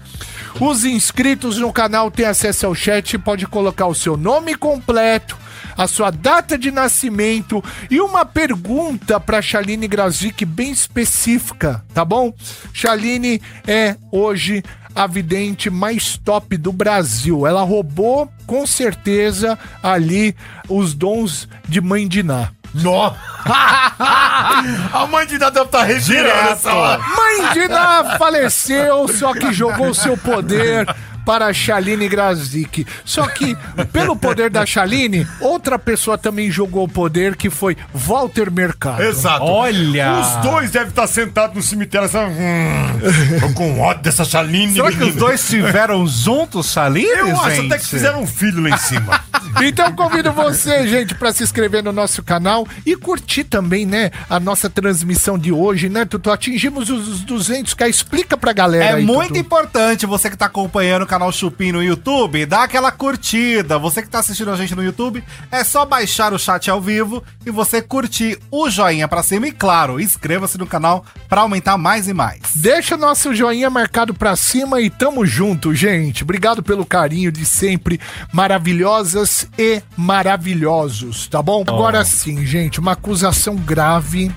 Os 0.60 0.84
inscritos 0.84 1.58
no 1.58 1.72
canal 1.72 2.10
têm 2.10 2.26
acesso 2.26 2.66
ao 2.66 2.74
chat, 2.74 3.18
pode 3.18 3.46
colocar 3.46 3.86
o 3.86 3.94
seu 3.94 4.16
nome 4.16 4.54
completo, 4.54 5.36
a 5.76 5.88
sua 5.88 6.10
data 6.10 6.56
de 6.56 6.70
nascimento 6.70 7.62
e 7.90 8.00
uma 8.00 8.24
pergunta 8.24 9.18
para 9.18 9.42
Chaline 9.42 9.88
Grazik 9.88 10.44
bem 10.44 10.70
específica, 10.70 11.84
tá 11.92 12.04
bom? 12.04 12.32
Chaline 12.72 13.42
é 13.66 13.96
hoje 14.12 14.62
a 14.94 15.08
vidente 15.08 15.68
mais 15.68 16.16
top 16.16 16.56
do 16.56 16.72
Brasil. 16.72 17.46
Ela 17.46 17.62
roubou 17.62 18.30
com 18.46 18.64
certeza 18.64 19.58
ali 19.82 20.36
os 20.68 20.94
dons 20.94 21.48
de 21.68 21.80
Mãe 21.80 22.06
Diná. 22.06 22.53
Nó! 22.74 23.14
a 23.46 25.06
mãe 25.10 25.26
de 25.26 25.38
Ná 25.38 25.50
deve 25.50 25.66
estar 25.66 25.84
respirando 25.84 26.50
essa 26.50 26.72
hora. 26.72 26.98
Mãe 26.98 27.52
Diná 27.52 28.16
faleceu, 28.18 29.06
só 29.08 29.32
que 29.32 29.52
jogou 29.52 29.92
seu 29.94 30.16
poder 30.16 30.86
para 31.24 31.46
a 31.46 31.52
Chaline 31.52 32.08
Grazik. 32.08 32.86
Só 33.04 33.26
que, 33.26 33.56
pelo 33.92 34.14
poder 34.16 34.50
da 34.50 34.66
Chaline, 34.66 35.26
outra 35.40 35.78
pessoa 35.78 36.18
também 36.18 36.50
jogou 36.50 36.84
o 36.84 36.88
poder, 36.88 37.34
que 37.36 37.48
foi 37.48 37.76
Walter 37.94 38.50
Mercado. 38.50 39.02
Exato. 39.02 39.44
Olha! 39.44 40.20
Os 40.20 40.36
dois 40.42 40.70
devem 40.70 40.88
estar 40.88 41.06
sentados 41.06 41.56
no 41.56 41.62
cemitério 41.62 42.06
assim. 42.06 42.18
Hum, 42.18 43.40
tô 43.40 43.52
com 43.54 43.80
ódio 43.80 44.02
dessa 44.02 44.24
Chaline. 44.24 44.74
Será 44.74 44.92
que 44.92 45.04
os 45.04 45.14
dois 45.14 45.40
estiveram 45.40 46.06
juntos, 46.06 46.70
Chaline, 46.72 47.08
Eu 47.08 47.40
acho 47.40 47.56
gente? 47.56 47.72
até 47.72 47.78
que 47.78 47.88
fizeram 47.88 48.22
um 48.22 48.26
filho 48.26 48.62
lá 48.62 48.70
em 48.70 48.78
cima. 48.78 49.23
Então 49.62 49.92
convido 49.92 50.32
você, 50.32 50.86
gente, 50.88 51.14
para 51.14 51.32
se 51.32 51.42
inscrever 51.42 51.82
no 51.82 51.92
nosso 51.92 52.22
canal 52.22 52.66
e 52.84 52.96
curtir 52.96 53.44
também, 53.44 53.86
né, 53.86 54.10
a 54.28 54.38
nossa 54.40 54.68
transmissão 54.68 55.38
de 55.38 55.52
hoje, 55.52 55.88
né, 55.88 56.04
Tutu? 56.04 56.30
Atingimos 56.30 56.90
os 56.90 57.24
200k. 57.24 57.88
Explica 57.88 58.36
pra 58.36 58.52
galera 58.52 58.84
É 58.84 58.94
aí, 58.94 59.04
muito 59.04 59.28
Tutu. 59.28 59.40
importante 59.40 60.06
você 60.06 60.28
que 60.28 60.36
tá 60.36 60.46
acompanhando 60.46 61.02
o 61.02 61.06
canal 61.06 61.30
Chupim 61.32 61.72
no 61.72 61.82
YouTube, 61.82 62.46
dá 62.46 62.64
aquela 62.64 62.90
curtida. 62.90 63.78
Você 63.78 64.02
que 64.02 64.08
tá 64.08 64.18
assistindo 64.18 64.50
a 64.50 64.56
gente 64.56 64.74
no 64.74 64.82
YouTube, 64.82 65.22
é 65.50 65.62
só 65.64 65.84
baixar 65.84 66.32
o 66.32 66.38
chat 66.38 66.70
ao 66.70 66.80
vivo 66.80 67.22
e 67.46 67.50
você 67.50 67.80
curtir 67.80 68.38
o 68.50 68.68
joinha 68.68 69.06
pra 69.08 69.22
cima 69.22 69.46
e, 69.48 69.52
claro, 69.52 70.00
inscreva-se 70.00 70.58
no 70.58 70.66
canal 70.66 71.04
pra 71.28 71.42
aumentar 71.42 71.76
mais 71.78 72.08
e 72.08 72.12
mais. 72.14 72.40
Deixa 72.54 72.96
nosso 72.96 73.34
joinha 73.34 73.70
marcado 73.70 74.12
pra 74.14 74.36
cima 74.36 74.80
e 74.80 74.90
tamo 74.90 75.24
junto, 75.24 75.74
gente. 75.74 76.22
Obrigado 76.22 76.62
pelo 76.62 76.84
carinho 76.84 77.30
de 77.30 77.44
sempre, 77.44 78.00
maravilhosas 78.32 79.43
e 79.58 79.82
maravilhosos, 79.96 81.26
tá 81.28 81.42
bom? 81.42 81.62
Agora 81.66 82.04
sim, 82.04 82.44
gente, 82.44 82.80
uma 82.80 82.92
acusação 82.92 83.56
grave. 83.56 84.30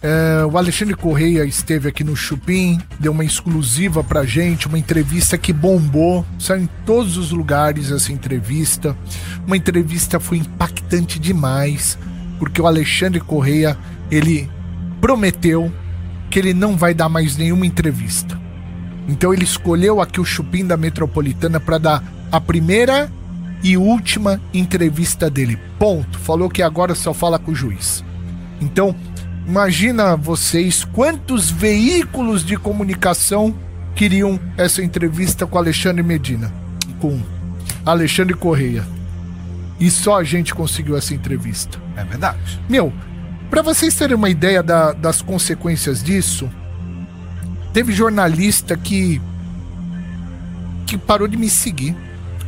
É, 0.00 0.44
o 0.44 0.56
Alexandre 0.56 0.94
Correia 0.94 1.44
esteve 1.44 1.88
aqui 1.88 2.04
no 2.04 2.14
Chupim, 2.14 2.80
deu 3.00 3.10
uma 3.10 3.24
exclusiva 3.24 4.04
pra 4.04 4.24
gente, 4.24 4.68
uma 4.68 4.78
entrevista 4.78 5.36
que 5.36 5.52
bombou, 5.52 6.24
saiu 6.38 6.62
em 6.62 6.68
todos 6.86 7.16
os 7.16 7.32
lugares 7.32 7.90
essa 7.90 8.12
entrevista. 8.12 8.96
Uma 9.46 9.56
entrevista 9.56 10.20
foi 10.20 10.38
impactante 10.38 11.18
demais, 11.18 11.98
porque 12.38 12.62
o 12.62 12.66
Alexandre 12.66 13.20
Correia, 13.20 13.76
ele 14.10 14.48
prometeu 15.00 15.72
que 16.30 16.38
ele 16.38 16.54
não 16.54 16.76
vai 16.76 16.94
dar 16.94 17.08
mais 17.08 17.36
nenhuma 17.36 17.66
entrevista. 17.66 18.38
Então 19.08 19.32
ele 19.32 19.44
escolheu 19.44 20.00
aqui 20.00 20.20
o 20.20 20.24
Chupim 20.24 20.64
da 20.66 20.76
Metropolitana 20.76 21.58
para 21.58 21.78
dar 21.78 22.04
a 22.30 22.40
primeira 22.40 23.10
e 23.62 23.76
última 23.76 24.40
entrevista 24.54 25.28
dele. 25.30 25.58
Ponto. 25.78 26.18
Falou 26.18 26.48
que 26.48 26.62
agora 26.62 26.94
só 26.94 27.12
fala 27.14 27.38
com 27.38 27.52
o 27.52 27.54
juiz. 27.54 28.04
Então, 28.60 28.94
imagina 29.46 30.16
vocês 30.16 30.84
quantos 30.84 31.50
veículos 31.50 32.44
de 32.44 32.56
comunicação 32.56 33.54
queriam 33.94 34.38
essa 34.56 34.82
entrevista 34.82 35.46
com 35.46 35.58
Alexandre 35.58 36.02
Medina, 36.02 36.52
com 37.00 37.18
Alexandre 37.84 38.34
Correia. 38.34 38.84
E 39.80 39.90
só 39.90 40.18
a 40.18 40.24
gente 40.24 40.54
conseguiu 40.54 40.96
essa 40.96 41.14
entrevista. 41.14 41.78
É 41.96 42.04
verdade. 42.04 42.60
Meu, 42.68 42.92
pra 43.50 43.62
vocês 43.62 43.94
terem 43.94 44.16
uma 44.16 44.28
ideia 44.28 44.62
da- 44.62 44.92
das 44.92 45.22
consequências 45.22 46.02
disso, 46.02 46.48
teve 47.72 47.92
jornalista 47.92 48.76
que 48.76 49.20
que 50.86 50.96
parou 50.96 51.28
de 51.28 51.36
me 51.36 51.50
seguir. 51.50 51.94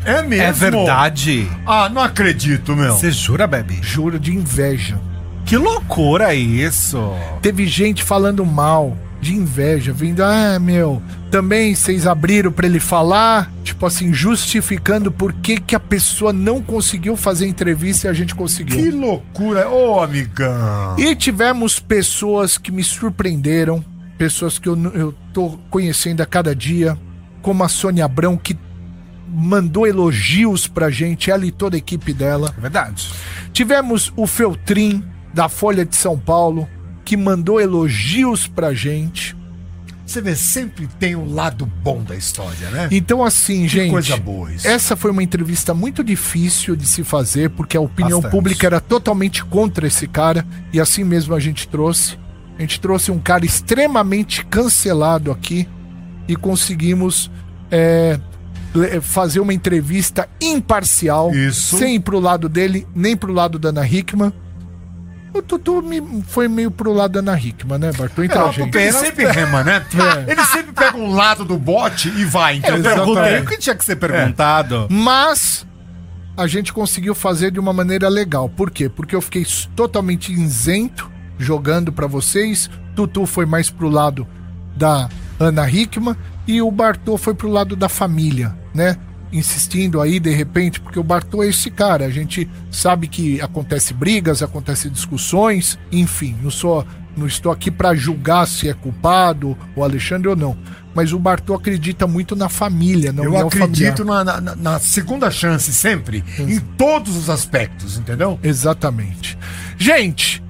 É 0.04 0.23
mesmo? 0.23 0.45
É 0.45 0.52
verdade. 0.52 1.50
Ah, 1.66 1.88
não 1.88 2.02
acredito, 2.02 2.75
meu. 2.75 2.95
Você 2.95 3.11
jura, 3.11 3.47
Bebe? 3.47 3.78
Juro 3.83 4.19
de 4.19 4.35
inveja. 4.35 4.99
Que 5.45 5.57
loucura 5.57 6.35
isso. 6.35 7.12
Teve 7.42 7.66
gente 7.66 8.02
falando 8.02 8.45
mal, 8.47 8.97
de 9.21 9.35
inveja, 9.35 9.92
vindo, 9.92 10.23
ah, 10.23 10.59
meu, 10.59 11.02
também 11.30 11.75
vocês 11.75 12.07
abriram 12.07 12.50
pra 12.50 12.66
ele 12.66 12.80
falar, 12.80 13.52
tipo 13.62 13.85
assim, 13.85 14.14
justificando 14.14 15.12
por 15.12 15.33
que, 15.33 15.61
que 15.61 15.76
a 15.76 15.80
pessoa 15.80 16.33
não 16.33 16.62
conseguiu 16.62 17.16
fazer 17.16 17.47
entrevista 17.47 18.07
e 18.07 18.11
a 18.11 18.12
gente 18.12 18.35
conseguiu. 18.35 18.76
Que 18.76 18.90
loucura. 18.90 19.69
Ô, 19.69 20.00
amigão. 20.00 20.99
E 20.99 21.14
tivemos 21.14 21.78
pessoas 21.78 22.57
que 22.57 22.73
me 22.73 22.83
surpreenderam, 22.83 23.85
pessoas 24.16 24.59
que 24.59 24.69
eu, 24.69 24.76
eu 24.95 25.14
tô 25.33 25.59
conhecendo 25.69 26.23
a 26.23 26.26
cada 26.26 26.54
dia, 26.54 26.97
como 27.42 27.62
a 27.62 27.69
Sônia 27.69 28.04
Abrão, 28.04 28.37
que 28.37 28.57
mandou 29.32 29.87
elogios 29.87 30.66
pra 30.66 30.90
gente, 30.90 31.30
ela 31.30 31.46
e 31.46 31.52
toda 31.52 31.76
a 31.76 31.78
equipe 31.78 32.12
dela. 32.12 32.52
É 32.56 32.60
verdade. 32.60 33.10
Tivemos 33.52 34.12
o 34.16 34.26
Feltrin, 34.26 35.04
da 35.32 35.49
Folha 35.49 35.84
de 35.84 35.94
São 35.94 36.18
Paulo, 36.18 36.68
que 37.04 37.16
mandou 37.16 37.60
elogios 37.60 38.46
pra 38.46 38.75
gente. 38.75 39.37
Você 40.04 40.20
vê, 40.20 40.34
sempre 40.34 40.88
tem 40.99 41.14
um 41.14 41.32
lado 41.32 41.64
bom 41.64 42.02
da 42.02 42.16
história, 42.16 42.68
né? 42.70 42.88
Então, 42.90 43.22
assim, 43.22 43.68
gente. 43.68 43.92
coisa 43.92 44.16
boa 44.16 44.52
isso. 44.52 44.66
Essa 44.66 44.96
foi 44.96 45.12
uma 45.12 45.22
entrevista 45.22 45.72
muito 45.72 46.02
difícil 46.02 46.75
de 46.75 46.84
se 46.84 47.04
fazer, 47.04 47.50
porque 47.50 47.76
a 47.76 47.80
opinião 47.80 48.20
Bastante. 48.20 48.32
pública 48.32 48.66
era 48.66 48.80
totalmente 48.80 49.44
contra 49.44 49.87
esse 49.87 50.08
cara, 50.08 50.44
e 50.72 50.80
assim 50.80 51.04
mesmo 51.04 51.32
a 51.32 51.38
gente 51.38 51.68
trouxe. 51.68 52.18
A 52.58 52.60
gente 52.60 52.80
trouxe 52.80 53.12
um 53.12 53.20
cara 53.20 53.46
extremamente 53.46 54.44
cancelado 54.44 55.30
aqui 55.30 55.68
e 56.26 56.34
conseguimos 56.34 57.30
é, 57.70 58.18
fazer 59.03 59.41
uma 59.41 59.53
entrevista 59.55 60.29
imparcial, 60.41 61.33
Isso. 61.35 61.77
sem 61.79 61.97
ir 61.97 62.00
pro 62.00 62.21
lado 62.21 62.49
dele, 62.49 62.87
nem 62.95 63.17
pro 63.17 63.33
lado 63.33 63.59
da 63.59 63.71
Ana 63.71 63.87
Hickman. 63.87 64.33
O 65.33 65.41
Tutu 65.41 65.81
me- 65.81 66.23
foi 66.27 66.49
meio 66.49 66.71
pro 66.71 66.93
lado 66.93 67.12
da 67.12 67.19
Ana 67.21 67.39
Hickman, 67.39 67.79
né, 67.79 67.93
Bartô? 67.97 68.23
Então, 68.25 68.47
Não, 68.47 68.53
gente. 68.53 68.77
ele 68.77 68.93
sempre 68.93 69.27
rema, 69.27 69.62
né? 69.62 69.85
Ele 70.27 70.45
sempre 70.47 70.73
pega 70.73 70.97
um 70.97 71.12
lado 71.15 71.45
do 71.45 71.57
bote 71.57 72.09
e 72.09 72.25
vai, 72.25 72.55
Eu 72.55 72.59
entendeu? 72.59 72.83
perguntei 72.83 73.12
Exatamente. 73.23 73.47
o 73.47 73.49
que 73.50 73.59
tinha 73.59 73.75
que 73.77 73.85
ser 73.85 73.97
perguntado. 73.97 74.89
Mas 74.91 75.65
a 76.37 76.47
gente 76.49 76.73
conseguiu 76.73 77.15
fazer 77.15 77.53
de 77.53 77.61
uma 77.61 77.73
maneira 77.73 78.09
legal. 78.09 78.49
Por 78.49 78.71
quê? 78.73 78.89
Porque 78.89 79.15
eu 79.15 79.21
fiquei 79.21 79.47
totalmente 79.77 80.33
isento 80.33 81.09
jogando 81.39 81.93
pra 81.93 82.09
vocês. 82.09 82.69
Tutu 82.97 83.25
foi 83.25 83.47
mais 83.47 83.71
pro 83.71 83.89
lado 83.89 84.27
da 84.77 85.09
Ana 85.39 85.71
Hickman 85.71 86.17
e 86.45 86.61
o 86.61 86.71
Bartô 86.73 87.17
foi 87.17 87.35
pro 87.35 87.49
lado 87.49 87.77
da 87.77 87.89
família, 87.89 88.53
né? 88.75 88.97
Insistindo 89.33 90.00
aí 90.00 90.19
de 90.19 90.31
repente, 90.31 90.81
porque 90.81 90.99
o 90.99 91.05
Bartô 91.05 91.43
é 91.43 91.49
esse 91.49 91.71
cara. 91.71 92.05
A 92.05 92.11
gente 92.11 92.49
sabe 92.71 93.07
que 93.07 93.41
acontece 93.41 93.95
brigas, 93.95 94.43
acontece 94.43 94.91
discussões, 94.91 95.79
enfim, 95.93 96.37
não 96.43 96.50
sou 96.50 96.85
não 97.17 97.27
estou 97.27 97.50
aqui 97.50 97.71
pra 97.73 97.93
julgar 97.95 98.47
se 98.47 98.69
é 98.69 98.73
culpado 98.73 99.59
o 99.75 99.83
Alexandre 99.83 100.29
ou 100.29 100.37
não, 100.37 100.57
mas 100.95 101.12
o 101.12 101.19
Bartô 101.19 101.55
acredita 101.55 102.07
muito 102.07 102.37
na 102.37 102.49
família, 102.49 103.12
na 103.12 103.25
Eu 103.25 103.33
acredito 103.49 104.05
na, 104.05 104.25
na- 104.41 104.57
na 104.57 104.79
segunda 104.79 105.29
chance 105.31 105.73
sempre, 105.73 106.25
em 106.39 106.59
todos 106.61 107.17
os 107.17 107.29
aspectos, 107.29 107.99
entendeu? 107.99 108.39
Exatamente. 108.45 109.37
Gente, 109.77 110.43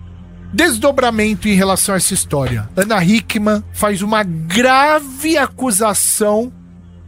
desdobramento 0.52 1.48
em 1.48 1.54
relação 1.54 1.94
a 1.94 1.96
essa 1.96 2.12
história. 2.14 2.68
Ana 2.76 3.02
Hickman 3.02 3.64
faz 3.72 4.02
uma 4.02 4.22
grave 4.22 5.38
acusação 5.38 6.52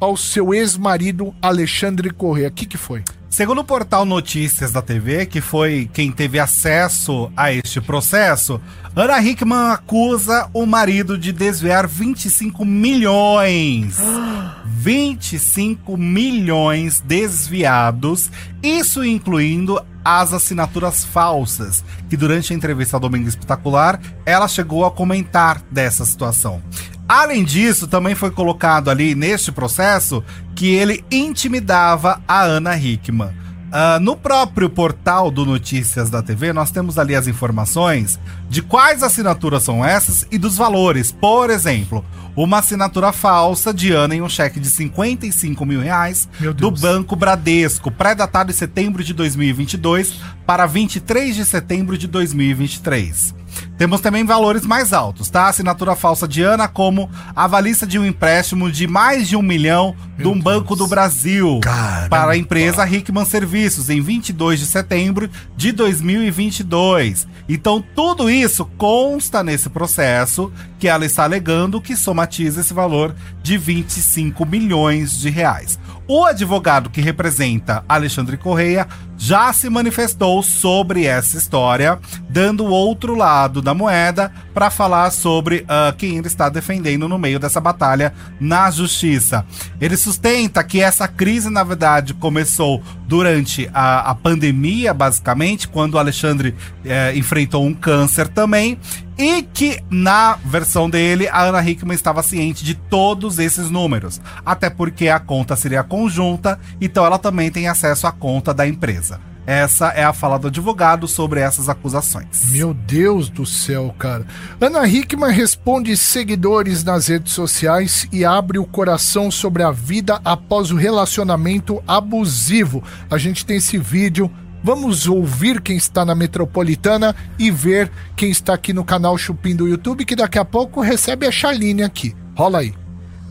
ao 0.03 0.17
seu 0.17 0.53
ex-marido 0.53 1.33
Alexandre 1.41 2.11
Corrêa. 2.11 2.49
O 2.49 2.51
que, 2.51 2.67
que 2.67 2.77
foi? 2.77 3.05
Segundo 3.31 3.61
o 3.61 3.65
portal 3.65 4.05
Notícias 4.05 4.73
da 4.73 4.83
TV, 4.83 5.27
que 5.27 5.41
foi 5.41 5.89
quem 5.93 6.11
teve 6.11 6.41
acesso 6.41 7.31
a 7.37 7.53
este 7.53 7.81
processo, 7.81 8.61
Ana 8.97 9.23
Hickman 9.23 9.71
acusa 9.71 10.51
o 10.53 10.67
marido 10.67 11.17
de 11.17 11.31
desviar 11.31 11.87
25 11.87 12.65
milhões. 12.65 13.97
25 14.67 15.97
milhões 15.97 17.01
desviados, 17.01 18.29
isso 18.61 19.05
incluindo 19.05 19.81
as 20.05 20.33
assinaturas 20.33 21.05
falsas, 21.05 21.85
que 22.11 22.17
durante 22.17 22.53
a 22.53 22.57
entrevista 22.57 22.97
ao 22.97 23.01
Domingo 23.01 23.29
Espetacular, 23.29 24.01
ela 24.27 24.49
chegou 24.49 24.85
a 24.85 24.91
comentar 24.91 25.63
dessa 25.71 26.05
situação. 26.05 26.61
Além 27.09 27.45
disso, 27.45 27.87
também 27.87 28.15
foi 28.15 28.31
colocado 28.31 28.91
ali 28.91 29.15
neste 29.15 29.53
processo 29.53 30.23
que 30.55 30.69
ele 30.69 31.05
intimidava 31.11 32.21
a 32.27 32.43
Ana 32.43 32.77
Hickman. 32.77 33.43
Uh, 33.73 33.99
no 34.01 34.15
próprio 34.15 34.69
portal 34.69 35.31
do 35.31 35.47
Notícias 35.47 36.11
da 36.11 36.23
TV, 36.23 36.53
nós 36.53 36.71
temos 36.71 36.99
ali 36.99 37.17
as 37.17 37.27
informações 37.27 38.21
de 38.47 38.61
quais 38.61 39.03
assinaturas 39.03 39.63
são 39.63 39.83
essas 39.83 40.27
e 40.31 40.37
dos 40.37 40.59
valores. 40.59 41.11
Por 41.11 41.49
exemplo, 41.49 42.05
uma 42.37 42.59
assinatura 42.59 43.13
falsa 43.13 43.73
de 43.73 43.91
Ana 43.91 44.15
em 44.15 44.21
um 44.21 44.29
cheque 44.29 44.61
de 44.61 44.69
55 44.69 45.65
mil 45.65 45.81
reais 45.81 46.29
do 46.55 46.71
Banco 46.71 47.17
Bradesco, 47.17 47.91
pré-datado 47.91 48.51
em 48.51 48.55
setembro 48.55 49.03
de 49.03 49.15
2022 49.15 50.21
para 50.45 50.67
23 50.67 51.35
de 51.35 51.45
setembro 51.47 51.97
de 51.97 52.07
2023. 52.07 53.35
Temos 53.83 54.01
também 54.01 54.25
valores 54.25 54.65
mais 54.65 54.93
altos, 54.93 55.29
tá? 55.29 55.49
Assinatura 55.49 55.97
falsa 55.97 56.29
de 56.29 56.41
Ana 56.41 56.69
como 56.69 57.11
avalista 57.35 57.85
de 57.85 57.99
um 57.99 58.07
empréstimo 58.07 58.71
de 58.71 58.87
mais 58.87 59.27
de 59.27 59.35
um 59.35 59.43
milhão 59.43 59.97
de 60.17 60.29
um 60.29 60.39
Banco 60.39 60.77
do 60.77 60.87
Brasil 60.87 61.59
Caramba. 61.61 62.09
para 62.09 62.31
a 62.31 62.37
empresa 62.37 62.89
Hickman 62.89 63.25
Serviços 63.25 63.91
em 63.91 64.01
22 64.01 64.61
de 64.61 64.67
setembro 64.67 65.29
de 65.57 65.73
2022. 65.73 67.27
Então 67.49 67.85
tudo 67.97 68.31
isso 68.31 68.65
consta 68.79 69.43
nesse 69.43 69.69
processo 69.69 70.53
que 70.79 70.87
ela 70.87 71.05
está 71.05 71.25
alegando 71.25 71.81
que 71.81 71.97
somatiza 71.97 72.61
esse 72.61 72.73
valor 72.73 73.17
de 73.43 73.59
25 73.59 74.47
milhões 74.47 75.19
de 75.19 75.29
reais. 75.29 75.77
O 76.07 76.25
advogado 76.25 76.91
que 76.91 77.01
representa 77.01 77.85
Alexandre 77.89 78.37
Correia 78.37 78.87
já 79.23 79.53
se 79.53 79.71
manifestou 79.71 80.43
sobre 80.43 81.07
essa 81.07 81.39
história, 81.39 81.97
dando 82.29 82.65
outro 82.65 83.15
lado 83.15 83.63
da 83.63 83.73
moeda 83.73 84.33
para 84.53 84.69
falar 84.69 85.13
sobre 85.13 85.59
uh, 85.61 85.97
quem 85.97 86.19
ele 86.19 86.27
está 86.27 86.49
defendendo 86.49 87.09
no 87.09 87.17
meio 87.21 87.39
dessa 87.39 87.61
batalha 87.61 88.13
na 88.41 88.69
justiça. 88.69 89.47
Ele 89.81 89.97
sustenta 89.97 90.65
que 90.65 90.83
essa 90.83 91.07
crise, 91.07 91.49
na 91.49 91.63
verdade, 91.63 92.15
começou 92.15 92.83
durante 93.07 93.71
a, 93.73 94.11
a 94.11 94.15
pandemia, 94.15 94.93
basicamente, 94.93 95.69
quando 95.69 95.95
o 95.95 95.99
Alexandre 95.99 96.55
eh, 96.85 97.13
enfrentou 97.15 97.65
um 97.65 97.75
câncer 97.75 98.27
também, 98.27 98.79
e 99.19 99.43
que 99.43 99.79
na 99.91 100.39
versão 100.45 100.89
dele 100.89 101.29
a 101.29 101.43
Ana 101.43 101.63
Hickman 101.63 101.95
estava 101.95 102.23
ciente 102.23 102.65
de 102.65 102.75
todos 102.75 103.39
esses 103.39 103.71
números, 103.71 104.21
até 104.45 104.71
porque 104.71 105.09
a 105.09 105.21
conta 105.21 105.55
seria 105.57 105.83
conjunta, 105.83 106.59
então 106.81 107.05
ela 107.05 107.19
também 107.19 107.51
tem 107.51 107.69
acesso 107.69 108.07
à 108.07 108.13
conta 108.13 108.55
da 108.55 108.67
empresa. 108.67 109.12
Essa 109.47 109.89
é 109.89 110.05
a 110.05 110.13
fala 110.13 110.39
do 110.39 110.49
advogado 110.49 111.09
sobre 111.09 111.41
essas 111.41 111.69
acusações. 111.69 112.51
Meu 112.51 112.73
Deus 112.73 113.29
do 113.29 113.45
céu, 113.45 113.95
cara. 113.99 114.25
Ana 114.61 114.87
Hickman 114.87 115.33
responde 115.33 115.97
seguidores 115.97 116.85
nas 116.85 117.09
redes 117.09 117.33
sociais 117.33 118.07
e 118.13 118.25
abre 118.25 118.59
o 118.59 118.65
coração 118.65 119.31
sobre 119.31 119.63
a 119.63 119.73
vida 119.73 120.21
após 120.25 120.71
o 120.71 120.77
relacionamento 120.77 121.83
abusivo. 121.87 122.83
A 123.11 123.19
gente 123.19 123.45
tem 123.45 123.57
esse 123.57 123.79
vídeo. 123.79 124.31
Vamos 124.65 125.09
ouvir 125.09 125.61
quem 125.61 125.77
está 125.77 126.05
na 126.05 126.15
metropolitana 126.15 127.17
e 127.37 127.51
ver 127.51 127.91
quem 128.15 128.31
está 128.31 128.55
aqui 128.55 128.73
no 128.73 128.85
canal 128.85 129.19
Chupim 129.19 129.57
do 129.57 129.67
YouTube, 129.67 130.05
que 130.05 130.15
daqui 130.15 130.39
a 130.39 130.45
pouco 130.45 130.81
recebe 130.81 131.27
a 131.27 131.33
Chaline 131.33 131.83
aqui. 131.83 132.15
Rola 132.37 132.61
aí. 132.61 132.82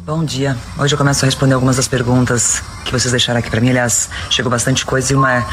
Bom 0.03 0.25
dia. 0.25 0.57
Hoje 0.79 0.95
eu 0.95 0.97
começo 0.97 1.23
a 1.23 1.27
responder 1.27 1.53
algumas 1.53 1.75
das 1.75 1.87
perguntas 1.87 2.63
que 2.83 2.91
vocês 2.91 3.11
deixaram 3.11 3.39
aqui 3.39 3.51
pra 3.51 3.61
mim. 3.61 3.69
Aliás, 3.69 4.09
chegou 4.31 4.49
bastante 4.49 4.83
coisa 4.83 5.13
e 5.13 5.15
uma 5.15 5.31
é: 5.31 5.45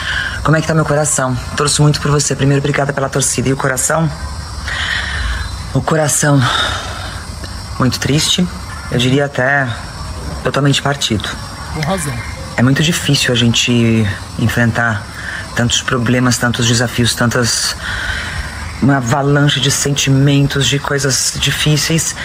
como 0.43 0.57
é 0.57 0.61
que 0.63 0.67
tá 0.67 0.75
meu 0.75 0.87
coração? 0.87 1.37
Torço 1.55 1.83
muito 1.83 2.01
por 2.01 2.11
você. 2.11 2.35
Primeiro, 2.35 2.61
obrigada 2.61 2.91
pela 2.91 3.11
torcida. 3.11 3.47
E 3.47 3.53
o 3.53 3.57
coração? 3.59 4.11
O 5.75 5.83
coração. 5.83 6.41
Muito 7.79 8.01
triste. 8.01 8.49
Eu 8.91 8.99
diria 8.99 9.27
até 9.27 9.69
totalmente 10.43 10.81
partido. 10.81 11.29
Com 11.75 11.81
razão. 11.81 12.15
É 12.57 12.63
muito 12.63 12.83
difícil 12.83 13.35
a 13.35 13.37
gente 13.37 14.07
enfrentar 14.39 15.05
tantos 15.55 15.83
problemas, 15.83 16.39
tantos 16.39 16.67
desafios, 16.67 17.15
tantas. 17.15 17.77
uma 18.81 18.97
avalanche 18.97 19.61
de 19.61 19.71
sentimentos, 19.71 20.67
de 20.67 20.79
coisas 20.79 21.35
difíceis 21.39 22.17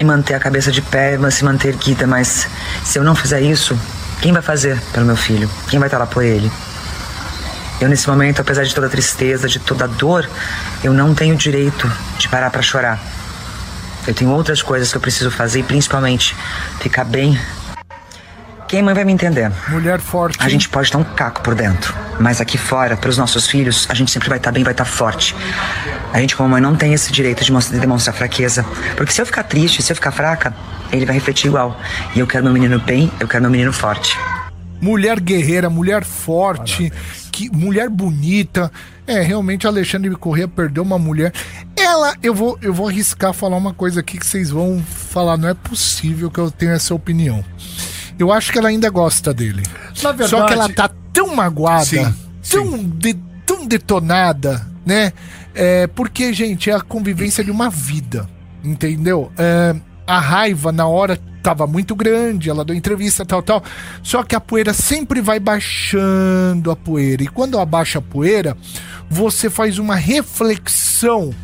e 0.00 0.04
manter 0.04 0.34
a 0.34 0.40
cabeça 0.40 0.72
de 0.72 0.80
pé, 0.80 1.18
mas 1.18 1.34
se 1.34 1.44
manter 1.44 1.68
erguida. 1.68 2.06
Mas 2.06 2.48
se 2.82 2.98
eu 2.98 3.04
não 3.04 3.14
fizer 3.14 3.42
isso, 3.42 3.78
quem 4.22 4.32
vai 4.32 4.40
fazer 4.40 4.80
pelo 4.92 5.04
meu 5.04 5.16
filho? 5.16 5.48
Quem 5.68 5.78
vai 5.78 5.88
estar 5.88 5.98
lá 5.98 6.06
por 6.06 6.24
ele? 6.24 6.50
Eu, 7.78 7.88
nesse 7.88 8.08
momento, 8.08 8.40
apesar 8.40 8.64
de 8.64 8.74
toda 8.74 8.86
a 8.86 8.90
tristeza, 8.90 9.46
de 9.46 9.58
toda 9.58 9.84
a 9.84 9.86
dor, 9.86 10.28
eu 10.82 10.92
não 10.92 11.14
tenho 11.14 11.36
direito 11.36 11.90
de 12.18 12.28
parar 12.28 12.50
para 12.50 12.62
chorar. 12.62 12.98
Eu 14.06 14.14
tenho 14.14 14.30
outras 14.30 14.62
coisas 14.62 14.90
que 14.90 14.96
eu 14.96 15.00
preciso 15.00 15.30
fazer 15.30 15.60
e, 15.60 15.62
principalmente, 15.62 16.34
ficar 16.80 17.04
bem. 17.04 17.38
Quem 18.70 18.82
mãe 18.82 18.94
vai 18.94 19.04
me 19.04 19.12
entender? 19.12 19.50
Mulher 19.68 19.98
forte. 19.98 20.38
A 20.40 20.48
gente 20.48 20.68
pode 20.68 20.86
estar 20.86 20.98
um 20.98 21.02
caco 21.02 21.42
por 21.42 21.56
dentro, 21.56 21.92
mas 22.20 22.40
aqui 22.40 22.56
fora, 22.56 22.96
para 22.96 23.10
os 23.10 23.18
nossos 23.18 23.48
filhos, 23.48 23.84
a 23.90 23.94
gente 23.94 24.12
sempre 24.12 24.28
vai 24.28 24.38
estar 24.38 24.52
bem, 24.52 24.62
vai 24.62 24.72
estar 24.72 24.84
forte. 24.84 25.34
A 26.12 26.20
gente, 26.20 26.36
como 26.36 26.48
mãe, 26.48 26.62
não 26.62 26.76
tem 26.76 26.94
esse 26.94 27.10
direito 27.10 27.42
de 27.42 27.80
demonstrar 27.80 28.14
fraqueza, 28.14 28.64
porque 28.96 29.12
se 29.12 29.20
eu 29.20 29.26
ficar 29.26 29.42
triste, 29.42 29.82
se 29.82 29.90
eu 29.90 29.96
ficar 29.96 30.12
fraca, 30.12 30.54
ele 30.92 31.04
vai 31.04 31.16
refletir 31.16 31.48
igual. 31.48 31.76
E 32.14 32.20
eu 32.20 32.28
quero 32.28 32.44
meu 32.44 32.52
menino 32.52 32.78
bem, 32.78 33.10
eu 33.18 33.26
quero 33.26 33.42
meu 33.42 33.50
menino 33.50 33.72
forte. 33.72 34.16
mulher 34.80 35.18
guerreira, 35.18 35.68
mulher 35.68 36.04
forte, 36.04 36.92
que 37.32 37.50
mulher 37.50 37.88
bonita. 37.88 38.70
É, 39.04 39.20
realmente 39.20 39.66
Alexandre 39.66 40.14
Corrêa 40.14 40.46
perdeu 40.46 40.84
uma 40.84 40.96
mulher. 40.96 41.32
Ela, 41.76 42.14
eu 42.22 42.32
vou, 42.32 42.56
eu 42.62 42.72
vou 42.72 42.86
arriscar 42.86 43.32
falar 43.32 43.56
uma 43.56 43.74
coisa 43.74 43.98
aqui 43.98 44.16
que 44.16 44.24
vocês 44.24 44.48
vão 44.48 44.80
falar, 44.80 45.36
não 45.36 45.48
é 45.48 45.54
possível 45.54 46.30
que 46.30 46.38
eu 46.38 46.52
tenha 46.52 46.74
essa 46.74 46.94
opinião. 46.94 47.44
Eu 48.22 48.32
acho 48.32 48.52
que 48.52 48.58
ela 48.58 48.68
ainda 48.68 48.88
gosta 48.90 49.32
dele. 49.34 49.62
Na 50.02 50.12
verdade- 50.12 50.28
Só 50.30 50.46
que 50.46 50.52
ela 50.52 50.68
tá 50.68 50.90
tão 51.12 51.34
magoada, 51.34 51.84
Sim, 51.84 52.14
tão, 52.50 52.78
de- 52.84 53.18
tão 53.46 53.66
detonada, 53.66 54.66
né? 54.86 55.12
É, 55.54 55.86
porque, 55.88 56.32
gente, 56.32 56.70
é 56.70 56.74
a 56.74 56.80
convivência 56.80 57.42
de 57.42 57.50
uma 57.50 57.68
vida, 57.68 58.28
entendeu? 58.62 59.32
É, 59.36 59.74
a 60.06 60.18
raiva 60.20 60.70
na 60.70 60.86
hora 60.86 61.18
tava 61.42 61.66
muito 61.66 61.94
grande, 61.96 62.50
ela 62.50 62.64
deu 62.64 62.76
entrevista, 62.76 63.24
tal, 63.24 63.42
tal. 63.42 63.64
Só 64.02 64.22
que 64.22 64.36
a 64.36 64.40
poeira 64.40 64.72
sempre 64.74 65.20
vai 65.20 65.40
baixando 65.40 66.70
a 66.70 66.76
poeira. 66.76 67.22
E 67.22 67.28
quando 67.28 67.58
abaixa 67.58 67.98
a 67.98 68.02
poeira, 68.02 68.56
você 69.08 69.48
faz 69.48 69.78
uma 69.78 69.96
reflexão 69.96 71.34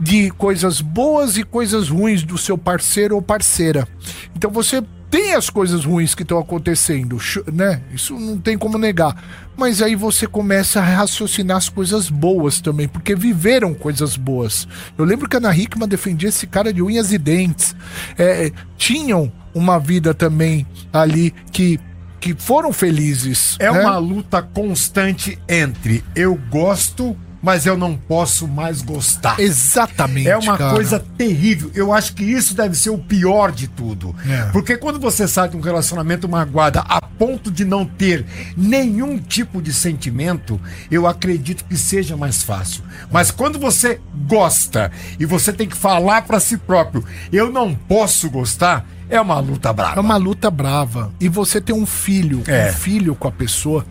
de 0.00 0.30
coisas 0.30 0.80
boas 0.80 1.36
e 1.36 1.42
coisas 1.44 1.88
ruins 1.88 2.22
do 2.22 2.38
seu 2.38 2.56
parceiro 2.56 3.16
ou 3.16 3.22
parceira. 3.22 3.86
Então 4.34 4.50
você 4.50 4.82
tem 5.10 5.34
as 5.34 5.48
coisas 5.48 5.84
ruins 5.84 6.14
que 6.14 6.22
estão 6.22 6.38
acontecendo, 6.38 7.18
né? 7.52 7.80
Isso 7.92 8.14
não 8.14 8.38
tem 8.38 8.58
como 8.58 8.76
negar. 8.76 9.48
Mas 9.56 9.80
aí 9.80 9.96
você 9.96 10.26
começa 10.26 10.80
a 10.80 10.84
raciocinar 10.84 11.56
as 11.56 11.68
coisas 11.68 12.10
boas 12.10 12.60
também, 12.60 12.86
porque 12.86 13.14
viveram 13.14 13.74
coisas 13.74 14.16
boas. 14.16 14.68
Eu 14.96 15.04
lembro 15.04 15.28
que 15.28 15.36
a 15.36 15.38
Ana 15.38 15.56
Hickman 15.56 15.88
defendia 15.88 16.28
esse 16.28 16.46
cara 16.46 16.72
de 16.72 16.82
unhas 16.82 17.12
e 17.12 17.18
dentes. 17.18 17.74
É, 18.18 18.52
tinham 18.76 19.32
uma 19.54 19.78
vida 19.78 20.12
também 20.12 20.66
ali 20.92 21.34
que, 21.50 21.80
que 22.20 22.34
foram 22.34 22.72
felizes. 22.72 23.56
É 23.58 23.70
né? 23.72 23.80
uma 23.80 23.96
luta 23.98 24.42
constante 24.42 25.38
entre 25.48 26.04
eu 26.14 26.34
gosto, 26.50 27.16
mas 27.42 27.66
eu 27.66 27.76
não 27.76 27.96
posso 27.96 28.48
mais 28.48 28.82
gostar. 28.82 29.38
Exatamente. 29.38 30.28
É 30.28 30.36
uma 30.36 30.56
cara. 30.58 30.74
coisa 30.74 30.98
terrível. 31.16 31.70
Eu 31.74 31.92
acho 31.92 32.14
que 32.14 32.24
isso 32.24 32.54
deve 32.54 32.74
ser 32.76 32.90
o 32.90 32.98
pior 32.98 33.52
de 33.52 33.68
tudo. 33.68 34.14
É. 34.28 34.46
Porque 34.52 34.76
quando 34.76 34.98
você 34.98 35.28
sai 35.28 35.48
de 35.48 35.56
um 35.56 35.60
relacionamento 35.60 36.28
magoada 36.28 36.80
a 36.80 37.00
ponto 37.00 37.50
de 37.50 37.64
não 37.64 37.84
ter 37.84 38.24
nenhum 38.56 39.18
tipo 39.18 39.60
de 39.62 39.72
sentimento, 39.72 40.60
eu 40.90 41.06
acredito 41.06 41.64
que 41.64 41.76
seja 41.76 42.16
mais 42.16 42.42
fácil. 42.42 42.82
Mas 43.10 43.30
quando 43.30 43.58
você 43.58 44.00
gosta 44.26 44.90
e 45.18 45.24
você 45.26 45.52
tem 45.52 45.68
que 45.68 45.76
falar 45.76 46.22
pra 46.22 46.40
si 46.40 46.56
próprio, 46.56 47.04
eu 47.32 47.50
não 47.50 47.74
posso 47.74 48.28
gostar, 48.30 48.86
é 49.08 49.20
uma 49.20 49.38
luta 49.40 49.70
É 49.70 49.72
brava. 49.72 50.00
uma 50.00 50.16
luta 50.16 50.50
brava. 50.50 51.12
E 51.20 51.28
você 51.28 51.60
tem 51.60 51.74
um 51.74 51.86
filho, 51.86 52.42
É. 52.46 52.70
um 52.70 52.72
filho 52.74 53.14
com 53.14 53.26
a 53.28 53.32
pessoa. 53.32 53.84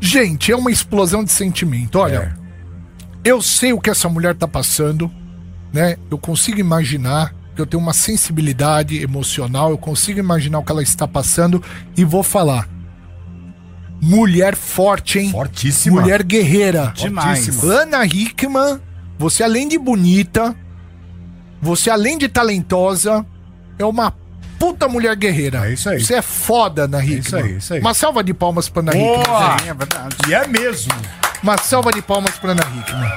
Gente, 0.00 0.50
é 0.52 0.56
uma 0.56 0.70
explosão 0.70 1.22
de 1.24 1.32
sentimento. 1.32 1.98
Olha, 1.98 2.36
eu 3.24 3.40
sei 3.42 3.72
o 3.72 3.80
que 3.80 3.90
essa 3.90 4.08
mulher 4.08 4.34
tá 4.34 4.46
passando, 4.46 5.10
né? 5.72 5.96
Eu 6.10 6.18
consigo 6.18 6.60
imaginar. 6.60 7.34
porque 7.48 7.62
eu 7.62 7.66
tenho 7.66 7.82
uma 7.82 7.92
sensibilidade 7.94 9.00
emocional, 9.00 9.70
eu 9.70 9.78
consigo 9.78 10.18
imaginar 10.18 10.58
o 10.58 10.64
que 10.64 10.72
ela 10.72 10.82
está 10.82 11.06
passando 11.06 11.62
e 11.96 12.04
vou 12.04 12.22
falar. 12.22 12.68
Mulher 14.02 14.54
forte, 14.56 15.18
hein? 15.18 15.30
Fortíssima. 15.30 16.00
Mulher 16.00 16.22
guerreira. 16.22 16.92
Demais. 16.94 17.46
Fortíssima. 17.46 17.72
Ana 17.72 18.04
Hickman, 18.04 18.80
você 19.18 19.42
além 19.42 19.68
de 19.68 19.78
bonita, 19.78 20.54
você 21.62 21.88
além 21.88 22.18
de 22.18 22.28
talentosa, 22.28 23.24
é 23.78 23.84
uma 23.84 24.12
puta 24.58 24.86
mulher 24.88 25.16
guerreira. 25.16 25.66
É 25.68 25.72
isso 25.72 25.88
aí. 25.88 26.00
Você 26.04 26.14
é 26.14 26.22
foda, 26.22 26.84
Ana 26.84 27.02
Hickman. 27.02 27.20
isso 27.20 27.36
aí, 27.36 27.56
isso 27.56 27.74
aí. 27.74 27.80
Uma 27.80 27.94
salva 27.94 28.22
de 28.22 28.34
palmas 28.34 28.68
pra 28.68 28.82
Ana 28.82 28.92
Hickman. 28.96 29.22
Boa! 29.22 29.58
Sim, 29.58 29.68
é 29.68 29.74
verdade. 29.74 30.16
E 30.28 30.34
é 30.34 30.46
mesmo. 30.48 30.92
Uma 31.44 31.58
salva 31.58 31.92
de 31.92 32.00
palmas 32.00 32.38
pra 32.38 32.52
Ana 32.52 32.62
Hickman. 32.62 33.12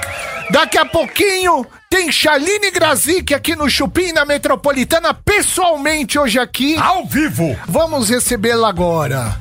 Daqui 0.50 0.76
a 0.76 0.84
pouquinho 0.84 1.64
tem 1.88 2.12
Chaline 2.12 2.70
Grazik 2.70 3.32
aqui 3.32 3.56
no 3.56 3.70
Chupim, 3.70 4.12
na 4.12 4.26
Metropolitana, 4.26 5.14
pessoalmente 5.14 6.18
hoje 6.18 6.38
aqui. 6.38 6.76
Ao 6.76 7.06
vivo. 7.06 7.58
Vamos 7.66 8.10
recebê-la 8.10 8.68
agora. 8.68 9.34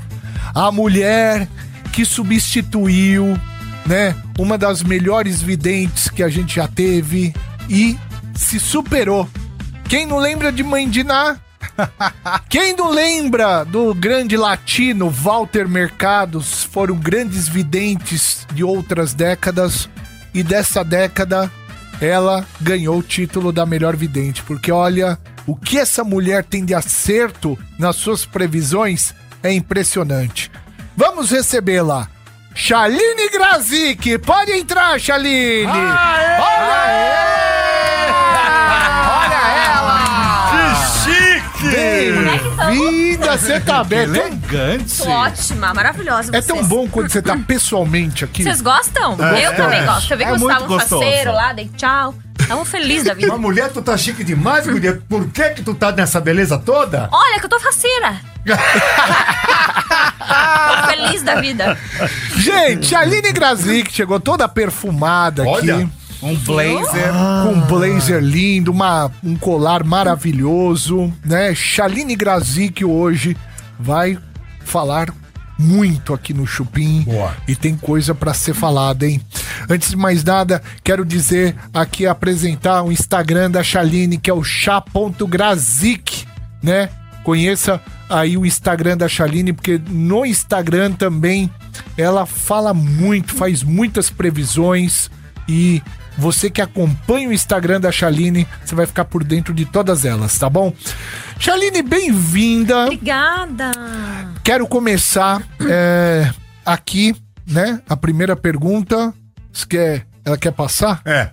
A 0.55 0.71
mulher 0.71 1.49
que 1.91 2.05
substituiu, 2.05 3.37
né, 3.85 4.15
uma 4.39 4.57
das 4.57 4.81
melhores 4.81 5.41
videntes 5.41 6.07
que 6.07 6.23
a 6.23 6.29
gente 6.29 6.55
já 6.55 6.65
teve 6.65 7.35
e 7.69 7.97
se 8.35 8.57
superou. 8.57 9.29
Quem 9.89 10.05
não 10.05 10.17
lembra 10.17 10.49
de 10.49 10.63
Mãe 10.63 10.89
Diná? 10.89 11.35
Quem 12.49 12.75
não 12.75 12.89
lembra 12.89 13.63
do 13.63 13.93
grande 13.93 14.35
latino 14.35 15.09
Walter 15.09 15.67
Mercados? 15.67 16.63
Foram 16.63 16.95
grandes 16.95 17.47
videntes 17.47 18.45
de 18.53 18.63
outras 18.63 19.13
décadas 19.13 19.89
e 20.33 20.43
dessa 20.43 20.83
década 20.83 21.51
ela 21.99 22.45
ganhou 22.61 22.99
o 22.99 23.03
título 23.03 23.51
da 23.51 23.65
melhor 23.65 23.95
vidente, 23.95 24.43
porque 24.43 24.71
olha, 24.71 25.17
o 25.47 25.55
que 25.55 25.77
essa 25.77 26.03
mulher 26.03 26.43
tem 26.43 26.63
de 26.63 26.73
acerto 26.73 27.57
nas 27.79 27.95
suas 27.95 28.25
previsões 28.25 29.13
é 29.41 29.51
impressionante. 29.51 30.51
Vamos 30.95 31.31
recebê-la. 31.31 32.09
Chaline 32.53 33.29
Grazik, 33.31 34.17
pode 34.19 34.51
entrar, 34.51 34.99
Chaline! 34.99 35.67
Que 35.67 37.26
Bem-vinda, 42.57 43.37
você 43.37 43.59
tá 43.59 43.83
bem. 43.83 43.99
É 43.99 44.05
tão, 44.05 44.15
Elegante. 44.15 44.97
Tô 44.97 45.09
ótima, 45.09 45.73
maravilhosa. 45.73 46.35
é 46.35 46.41
tão 46.41 46.63
bom 46.63 46.87
quando 46.87 47.09
você 47.09 47.21
tá 47.21 47.37
pessoalmente 47.37 48.23
aqui. 48.25 48.43
Vocês 48.43 48.61
gostam? 48.61 49.11
eu 49.11 49.55
também 49.55 49.85
gosto. 49.85 50.11
Eu 50.11 50.17
vi 50.17 50.23
É 50.23 50.27
que 50.27 50.31
muito 50.39 50.45
Gustavo 50.47 50.67
gostoso. 50.67 51.03
faceiro 51.03 51.31
lá, 51.33 51.53
dei 51.53 51.69
tchau. 51.77 52.15
Tamo 52.47 52.63
feliz 52.65 53.03
da 53.03 53.13
vida. 53.13 53.27
Uma 53.27 53.37
mulher, 53.37 53.69
tu 53.71 53.81
tá 53.81 53.97
chique 53.97 54.23
demais, 54.23 54.65
mulher. 54.65 54.99
Por 55.09 55.27
que 55.29 55.49
que 55.49 55.61
tu 55.63 55.73
tá 55.73 55.91
nessa 55.91 56.21
beleza 56.21 56.57
toda? 56.57 57.09
Olha 57.11 57.39
que 57.39 57.45
eu 57.45 57.49
tô 57.49 57.59
faceira. 57.59 58.15
tô 58.45 58.55
feliz 60.89 61.21
da 61.23 61.35
vida. 61.41 61.77
Gente, 62.37 62.87
Chaline 62.87 63.31
Grazik 63.33 63.91
chegou 63.93 64.17
toda 64.19 64.47
perfumada 64.47 65.43
Olha. 65.45 65.75
aqui. 65.75 65.89
Um 66.21 66.35
blazer. 66.35 67.11
Com 67.43 67.53
um 67.53 67.61
blazer 67.61 68.21
lindo, 68.21 68.71
uma, 68.71 69.11
um 69.23 69.35
colar 69.35 69.83
maravilhoso, 69.83 71.13
né? 71.23 71.53
Chaline 71.53 72.15
Grazik 72.15 72.83
hoje 72.83 73.37
vai 73.79 74.17
falar 74.61 75.13
muito 75.57 76.13
aqui 76.13 76.33
no 76.33 76.45
Chupim. 76.45 77.01
Boa. 77.01 77.35
E 77.47 77.55
tem 77.55 77.75
coisa 77.75 78.13
pra 78.13 78.33
ser 78.33 78.53
falada, 78.53 79.05
hein? 79.07 79.21
Antes 79.69 79.89
de 79.89 79.95
mais 79.95 80.23
nada, 80.23 80.61
quero 80.83 81.03
dizer 81.03 81.55
aqui, 81.73 82.05
apresentar 82.05 82.83
o 82.83 82.91
Instagram 82.91 83.49
da 83.49 83.63
Chaline, 83.63 84.17
que 84.17 84.29
é 84.29 84.33
o 84.33 84.43
chá.grazik, 84.43 86.25
né? 86.61 86.89
Conheça 87.23 87.81
aí 88.09 88.37
o 88.37 88.45
Instagram 88.45 88.97
da 88.97 89.07
Chaline, 89.09 89.51
porque 89.51 89.81
no 89.89 90.25
Instagram 90.25 90.93
também 90.93 91.51
ela 91.97 92.25
fala 92.25 92.73
muito, 92.73 93.33
faz 93.33 93.63
muitas 93.63 94.09
previsões 94.09 95.09
e 95.47 95.81
você 96.17 96.49
que 96.49 96.61
acompanha 96.61 97.29
o 97.29 97.33
Instagram 97.33 97.79
da 97.79 97.91
Chaline, 97.91 98.47
você 98.65 98.73
vai 98.75 98.85
ficar 98.85 99.05
por 99.05 99.23
dentro 99.23 99.53
de 99.53 99.65
todas 99.65 100.03
elas, 100.05 100.37
tá 100.37 100.49
bom? 100.49 100.73
Chaline, 101.39 101.81
bem-vinda. 101.81 102.85
Obrigada. 102.85 103.71
Quero 104.43 104.67
começar 104.67 105.41
é, 105.61 106.31
aqui, 106.65 107.15
né? 107.45 107.81
A 107.87 107.95
primeira 107.95 108.35
pergunta. 108.35 109.13
Você 109.53 109.65
quer, 109.67 110.05
ela 110.25 110.37
quer 110.37 110.51
passar? 110.51 111.01
É, 111.05 111.29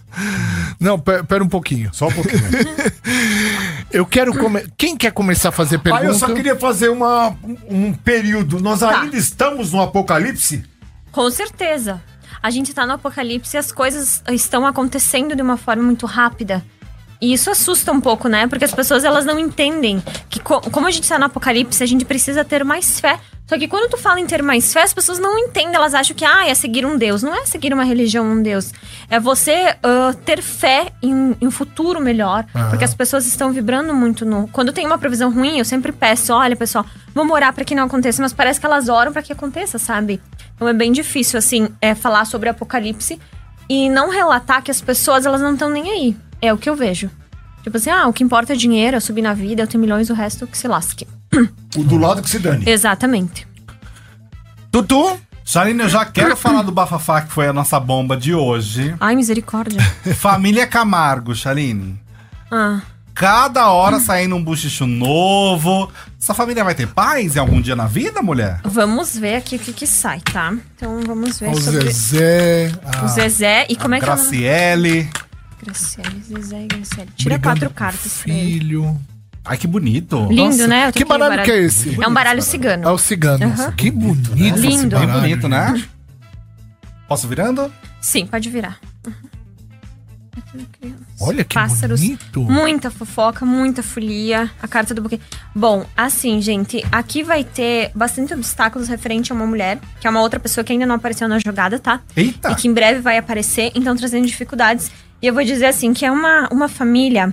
Não, 0.78 0.98
pe- 0.98 1.22
pera 1.24 1.42
um 1.44 1.48
pouquinho. 1.48 1.90
só 1.92 2.08
um 2.08 2.12
pouquinho. 2.12 2.42
Eu 3.92 4.06
quero 4.06 4.32
come... 4.38 4.64
Quem 4.76 4.96
quer 4.96 5.12
começar 5.12 5.50
a 5.50 5.52
fazer 5.52 5.78
pergunta? 5.78 6.04
Ah, 6.04 6.08
eu 6.08 6.14
só 6.14 6.32
queria 6.32 6.56
fazer 6.56 6.88
uma, 6.88 7.28
um, 7.44 7.56
um 7.68 7.92
período. 7.92 8.58
Nós 8.58 8.80
Tá. 8.80 9.02
ainda 9.02 9.16
estamos 9.18 9.70
no 9.72 9.82
apocalipse? 9.82 10.64
Com 11.10 11.30
certeza. 11.30 12.02
A 12.42 12.50
gente 12.50 12.74
tá 12.74 12.84
no 12.86 12.94
apocalipse 12.94 13.56
e 13.56 13.58
as 13.58 13.70
coisas 13.70 14.22
estão 14.30 14.66
acontecendo 14.66 15.36
de 15.36 15.42
uma 15.42 15.56
forma 15.56 15.82
muito 15.82 16.06
rápida. 16.06 16.62
E 17.20 17.32
isso 17.32 17.48
assusta 17.52 17.92
um 17.92 18.00
pouco, 18.00 18.26
né? 18.28 18.48
Porque 18.48 18.64
as 18.64 18.74
pessoas 18.74 19.04
elas 19.04 19.24
não 19.24 19.38
entendem 19.38 20.02
que 20.28 20.40
co- 20.40 20.60
como 20.60 20.88
a 20.88 20.90
gente 20.90 21.08
tá 21.08 21.20
no 21.20 21.26
apocalipse, 21.26 21.80
a 21.80 21.86
gente 21.86 22.04
precisa 22.04 22.44
ter 22.44 22.64
mais 22.64 22.98
fé. 22.98 23.16
Só 23.46 23.56
que 23.56 23.68
quando 23.68 23.88
tu 23.90 23.96
fala 23.96 24.18
em 24.18 24.26
ter 24.26 24.42
mais 24.42 24.72
fé, 24.72 24.82
as 24.82 24.92
pessoas 24.92 25.20
não 25.20 25.38
entendem, 25.38 25.74
elas 25.76 25.94
acham 25.94 26.16
que 26.16 26.24
ah, 26.24 26.48
é 26.48 26.54
seguir 26.54 26.84
um 26.84 26.96
Deus. 26.98 27.22
Não 27.22 27.32
é 27.32 27.46
seguir 27.46 27.72
uma 27.72 27.84
religião, 27.84 28.26
um 28.26 28.42
Deus. 28.42 28.72
É 29.08 29.20
você 29.20 29.76
ah, 29.84 30.12
ter 30.24 30.42
fé 30.42 30.90
em, 31.00 31.36
em 31.40 31.46
um 31.46 31.50
futuro 31.52 32.00
melhor. 32.00 32.44
Porque 32.70 32.84
as 32.84 32.94
pessoas 32.94 33.24
estão 33.24 33.52
vibrando 33.52 33.94
muito 33.94 34.24
no. 34.26 34.48
Quando 34.48 34.72
tem 34.72 34.84
uma 34.84 34.98
previsão 34.98 35.30
ruim, 35.32 35.58
eu 35.58 35.64
sempre 35.64 35.92
peço, 35.92 36.32
olha, 36.32 36.56
pessoal, 36.56 36.84
vamos 37.14 37.32
orar 37.32 37.52
pra 37.52 37.64
que 37.64 37.74
não 37.76 37.84
aconteça, 37.84 38.20
mas 38.20 38.32
parece 38.32 38.58
que 38.58 38.66
elas 38.66 38.88
oram 38.88 39.12
pra 39.12 39.22
que 39.22 39.32
aconteça, 39.32 39.78
sabe? 39.78 40.20
Então 40.62 40.68
é 40.68 40.72
bem 40.72 40.92
difícil, 40.92 41.40
assim, 41.40 41.70
é, 41.80 41.92
falar 41.92 42.24
sobre 42.24 42.48
apocalipse 42.48 43.18
e 43.68 43.90
não 43.90 44.10
relatar 44.10 44.62
que 44.62 44.70
as 44.70 44.80
pessoas 44.80 45.26
elas 45.26 45.40
não 45.40 45.54
estão 45.54 45.68
nem 45.68 45.90
aí. 45.90 46.16
É 46.40 46.52
o 46.52 46.56
que 46.56 46.70
eu 46.70 46.76
vejo. 46.76 47.10
Tipo 47.64 47.78
assim, 47.78 47.90
ah, 47.90 48.06
o 48.06 48.12
que 48.12 48.22
importa 48.22 48.52
é 48.52 48.56
dinheiro, 48.56 48.96
eu 48.96 49.00
subir 49.00 49.22
na 49.22 49.34
vida, 49.34 49.64
eu 49.64 49.66
tenho 49.66 49.80
milhões, 49.80 50.08
o 50.08 50.14
resto 50.14 50.46
que 50.46 50.56
se 50.56 50.68
lasque. 50.68 51.04
O 51.76 51.82
do 51.82 51.96
lado 51.96 52.22
que 52.22 52.30
se 52.30 52.38
dane. 52.38 52.62
Exatamente. 52.70 53.44
Tutu? 54.70 55.18
Charine, 55.44 55.80
eu 55.82 55.88
já 55.88 56.04
quero 56.04 56.36
falar 56.36 56.62
do 56.62 56.70
bafafá 56.70 57.22
que 57.22 57.32
foi 57.32 57.48
a 57.48 57.52
nossa 57.52 57.80
bomba 57.80 58.16
de 58.16 58.32
hoje. 58.32 58.94
Ai, 59.00 59.16
misericórdia. 59.16 59.82
Família 60.14 60.64
Camargo, 60.64 61.34
Charine. 61.34 62.00
Ah. 62.52 62.82
Cada 63.14 63.70
hora 63.70 64.00
saindo 64.00 64.34
um 64.36 64.42
buchicho 64.42 64.86
novo. 64.86 65.90
Essa 66.20 66.32
família 66.34 66.64
vai 66.64 66.74
ter 66.74 66.86
paz 66.88 67.36
em 67.36 67.38
algum 67.38 67.60
dia 67.60 67.76
na 67.76 67.86
vida, 67.86 68.22
mulher? 68.22 68.60
Vamos 68.64 69.16
ver 69.16 69.36
aqui 69.36 69.56
o 69.56 69.58
que 69.58 69.72
que 69.72 69.86
sai, 69.86 70.20
tá? 70.20 70.54
Então 70.76 71.00
vamos 71.06 71.38
ver 71.38 71.50
O 71.50 71.60
sobre 71.60 71.90
Zezé. 71.90 72.72
o 73.04 73.08
Zezé. 73.08 73.66
E 73.68 73.76
como 73.76 73.94
é 73.94 73.98
que 73.98 74.04
é? 74.04 74.06
Graciele. 74.06 75.10
Graciele, 75.62 76.22
Zezé 76.22 76.62
e 76.62 76.66
Graciele. 76.66 77.10
Tira 77.16 77.38
brigando 77.38 77.60
quatro 77.60 77.70
cartas. 77.74 78.22
Filho. 78.22 78.98
Ai, 79.44 79.56
que 79.56 79.66
bonito. 79.66 80.26
Lindo, 80.28 80.44
Nossa, 80.44 80.68
né? 80.68 80.92
Que 80.92 81.04
tenho 81.04 81.08
baralho 81.08 81.42
que 81.42 81.50
é 81.50 81.58
esse? 81.62 82.00
É 82.02 82.08
um 82.08 82.14
baralho 82.14 82.38
É 82.38 82.42
cigano. 82.42 82.88
o 82.92 82.98
cigano. 82.98 83.44
Aham. 83.44 83.72
Que 83.72 83.90
bonito. 83.90 84.56
esse 84.56 84.66
Lindo. 84.66 84.96
Baralho, 84.96 85.20
bonito, 85.20 85.48
né? 85.48 85.82
Posso 87.08 87.26
virando? 87.28 87.70
Sim, 88.00 88.26
pode 88.26 88.48
virar. 88.48 88.78
Olha 91.22 91.44
que 91.44 91.54
Pássaros. 91.54 92.00
bonito. 92.00 92.42
Muita 92.42 92.90
fofoca, 92.90 93.46
muita 93.46 93.82
folia. 93.82 94.50
A 94.60 94.66
carta 94.66 94.92
do 94.92 95.02
buquê. 95.02 95.20
Bom, 95.54 95.86
assim, 95.96 96.40
gente, 96.42 96.84
aqui 96.90 97.22
vai 97.22 97.44
ter 97.44 97.90
bastante 97.94 98.34
obstáculos 98.34 98.88
referente 98.88 99.32
a 99.32 99.34
uma 99.34 99.46
mulher, 99.46 99.78
que 100.00 100.06
é 100.06 100.10
uma 100.10 100.20
outra 100.20 100.40
pessoa 100.40 100.64
que 100.64 100.72
ainda 100.72 100.86
não 100.86 100.96
apareceu 100.96 101.28
na 101.28 101.38
jogada, 101.38 101.78
tá? 101.78 102.00
Eita. 102.16 102.50
E 102.50 102.54
que 102.56 102.68
em 102.68 102.72
breve 102.72 103.00
vai 103.00 103.18
aparecer, 103.18 103.70
então 103.74 103.96
trazendo 103.96 104.26
dificuldades. 104.26 104.90
E 105.20 105.26
eu 105.26 105.32
vou 105.32 105.44
dizer 105.44 105.66
assim, 105.66 105.92
que 105.92 106.04
é 106.04 106.10
uma, 106.10 106.48
uma 106.50 106.68
família 106.68 107.32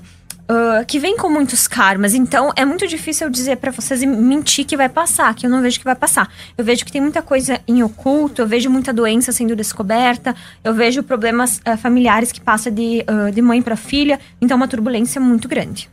ah, 0.49 0.83
que 0.83 0.97
vem 0.97 1.15
com 1.15 1.29
muitos 1.29 1.67
karmas. 1.67 2.15
Então 2.15 2.51
é 2.55 2.65
muito 2.65 2.88
difícil 2.88 3.27
eu 3.27 3.31
dizer 3.31 3.57
pra 3.57 3.71
vocês 3.71 4.01
e 4.01 4.07
mentir 4.07 4.65
que 4.65 4.75
vai 4.75 4.89
passar, 4.89 5.33
que 5.35 5.45
eu 5.45 5.49
não 5.49 5.62
vejo 5.62 5.77
que 5.77 5.85
vai 5.85 5.95
passar. 5.95 6.27
Eu 6.57 6.65
vejo 6.65 6.83
que 6.83 6.91
tem 6.91 6.99
muita 6.99 7.21
coisa 7.21 7.62
em 7.67 7.83
oculto, 7.83 8.41
eu 8.41 8.47
vejo 8.47 8.67
muita 8.67 8.91
doença 8.91 9.31
sendo 9.31 9.55
descoberta, 9.55 10.35
eu 10.63 10.73
vejo 10.73 11.03
problemas 11.03 11.62
ah, 11.63 11.77
familiares 11.77 12.31
que 12.31 12.41
passam 12.41 12.73
de, 12.73 13.03
ah, 13.05 13.29
de 13.29 13.41
mãe 13.43 13.62
pra 13.62 13.75
filha. 13.75 14.19
Então 14.41 14.57
uma 14.57 14.67
turbulência 14.67 15.21
muito 15.21 15.47
grande. 15.47 15.88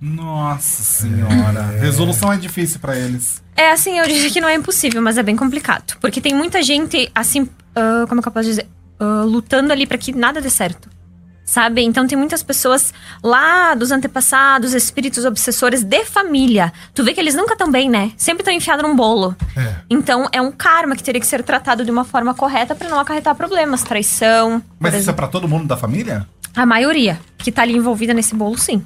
Nossa 0.00 0.82
senhora. 0.82 1.62
Resolução 1.78 2.32
é 2.32 2.38
difícil 2.38 2.80
pra 2.80 2.96
eles. 2.96 3.42
É 3.54 3.72
assim, 3.72 3.98
eu 3.98 4.06
diria 4.06 4.30
que 4.30 4.40
não 4.40 4.48
é 4.48 4.54
impossível, 4.54 5.02
mas 5.02 5.18
é 5.18 5.22
bem 5.22 5.36
complicado. 5.36 5.96
Porque 6.00 6.20
tem 6.20 6.34
muita 6.34 6.62
gente, 6.62 7.10
assim, 7.14 7.46
ah, 7.74 8.06
como 8.08 8.20
é 8.20 8.22
que 8.22 8.28
eu 8.28 8.32
posso 8.32 8.48
dizer? 8.48 8.66
Ah, 8.98 9.22
lutando 9.22 9.70
ali 9.70 9.86
pra 9.86 9.98
que 9.98 10.12
nada 10.12 10.40
dê 10.40 10.48
certo. 10.48 10.95
Sabe? 11.46 11.82
Então 11.82 12.06
tem 12.06 12.18
muitas 12.18 12.42
pessoas 12.42 12.92
lá 13.22 13.72
dos 13.74 13.92
antepassados, 13.92 14.74
espíritos 14.74 15.24
obsessores 15.24 15.84
de 15.84 16.04
família. 16.04 16.72
Tu 16.92 17.04
vê 17.04 17.14
que 17.14 17.20
eles 17.20 17.36
nunca 17.36 17.52
estão 17.52 17.70
bem, 17.70 17.88
né? 17.88 18.10
Sempre 18.16 18.42
estão 18.42 18.52
enfiados 18.52 18.82
num 18.84 18.96
bolo. 18.96 19.34
Então 19.88 20.28
é 20.32 20.40
um 20.40 20.50
karma 20.50 20.96
que 20.96 21.02
teria 21.04 21.20
que 21.20 21.26
ser 21.26 21.42
tratado 21.44 21.84
de 21.84 21.90
uma 21.90 22.04
forma 22.04 22.34
correta 22.34 22.74
pra 22.74 22.88
não 22.88 22.98
acarretar 22.98 23.34
problemas, 23.36 23.84
traição. 23.84 24.60
Mas 24.78 24.90
isso 24.90 24.96
é 24.96 25.02
exemplo. 25.04 25.16
pra 25.16 25.28
todo 25.28 25.48
mundo 25.48 25.66
da 25.66 25.76
família? 25.76 26.26
A 26.54 26.66
maioria 26.66 27.18
que 27.38 27.52
tá 27.52 27.62
ali 27.62 27.76
envolvida 27.76 28.12
nesse 28.12 28.34
bolo, 28.34 28.58
sim. 28.58 28.84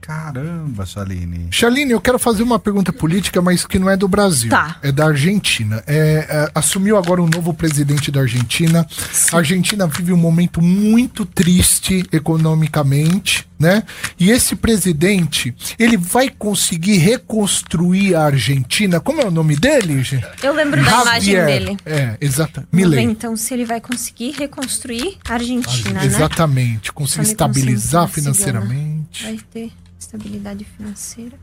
Caramba, 0.00 0.86
Shaline. 0.86 1.48
Chaline, 1.50 1.92
eu 1.92 2.00
quero 2.00 2.18
fazer 2.18 2.42
uma 2.42 2.58
pergunta 2.58 2.92
política, 2.92 3.40
mas 3.40 3.64
que 3.66 3.78
não 3.78 3.88
é 3.88 3.96
do 3.96 4.06
Brasil. 4.06 4.50
Tá. 4.50 4.76
É 4.82 4.92
da 4.92 5.06
Argentina. 5.06 5.82
É, 5.86 6.26
é, 6.28 6.50
assumiu 6.54 6.96
agora 6.96 7.22
um 7.22 7.28
novo 7.28 7.54
presidente 7.54 8.10
da 8.10 8.20
Argentina. 8.20 8.86
A 9.32 9.38
Argentina 9.38 9.86
vive 9.86 10.12
um 10.12 10.16
momento 10.16 10.60
muito 10.60 11.24
triste 11.24 12.04
economicamente, 12.12 13.47
né? 13.58 13.82
E 14.18 14.30
esse 14.30 14.54
presidente, 14.54 15.54
ele 15.78 15.96
vai 15.96 16.28
conseguir 16.28 16.98
reconstruir 16.98 18.14
a 18.14 18.24
Argentina. 18.24 19.00
Como 19.00 19.20
é 19.20 19.26
o 19.26 19.30
nome 19.30 19.56
dele, 19.56 20.02
gente? 20.02 20.26
Eu 20.42 20.52
lembro 20.54 20.82
da 20.84 21.02
imagem 21.02 21.44
dele. 21.44 21.76
É, 21.84 22.16
exato. 22.20 22.66
Milei. 22.70 23.00
então 23.00 23.36
se 23.36 23.52
ele 23.52 23.64
vai 23.64 23.80
conseguir 23.80 24.30
reconstruir 24.32 25.18
a 25.28 25.34
Argentina, 25.34 26.00
né? 26.00 26.06
Exatamente. 26.06 26.92
Conseguir 26.92 27.26
estabilizar 27.26 28.08
financeiramente. 28.08 29.24
Vai 29.24 29.38
ter 29.50 29.72
estabilidade 29.98 30.64
financeira. 30.76 31.36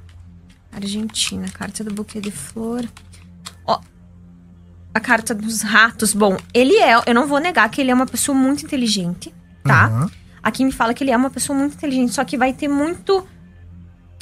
Argentina, 0.71 1.47
carta 1.49 1.83
do 1.83 1.93
buquê 1.93 2.19
de 2.19 2.31
flor. 2.31 2.85
Ó, 3.65 3.79
a 4.93 4.99
carta 4.99 5.33
dos 5.33 5.61
ratos. 5.61 6.13
Bom, 6.13 6.37
ele 6.53 6.77
é, 6.77 7.01
eu 7.05 7.13
não 7.13 7.27
vou 7.27 7.39
negar 7.39 7.69
que 7.69 7.81
ele 7.81 7.91
é 7.91 7.93
uma 7.93 8.05
pessoa 8.05 8.37
muito 8.37 8.65
inteligente, 8.65 9.33
tá? 9.63 9.87
Aham. 9.87 10.11
Aqui 10.45 10.63
me 10.63 10.71
fala 10.71 10.93
que 10.93 11.03
ele 11.03 11.09
é 11.09 11.17
uma 11.17 11.31
pessoa 11.31 11.57
muito 11.57 11.73
inteligente, 11.73 12.13
só 12.13 12.23
que 12.23 12.37
vai 12.37 12.53
ter 12.53 12.67
muito. 12.67 13.27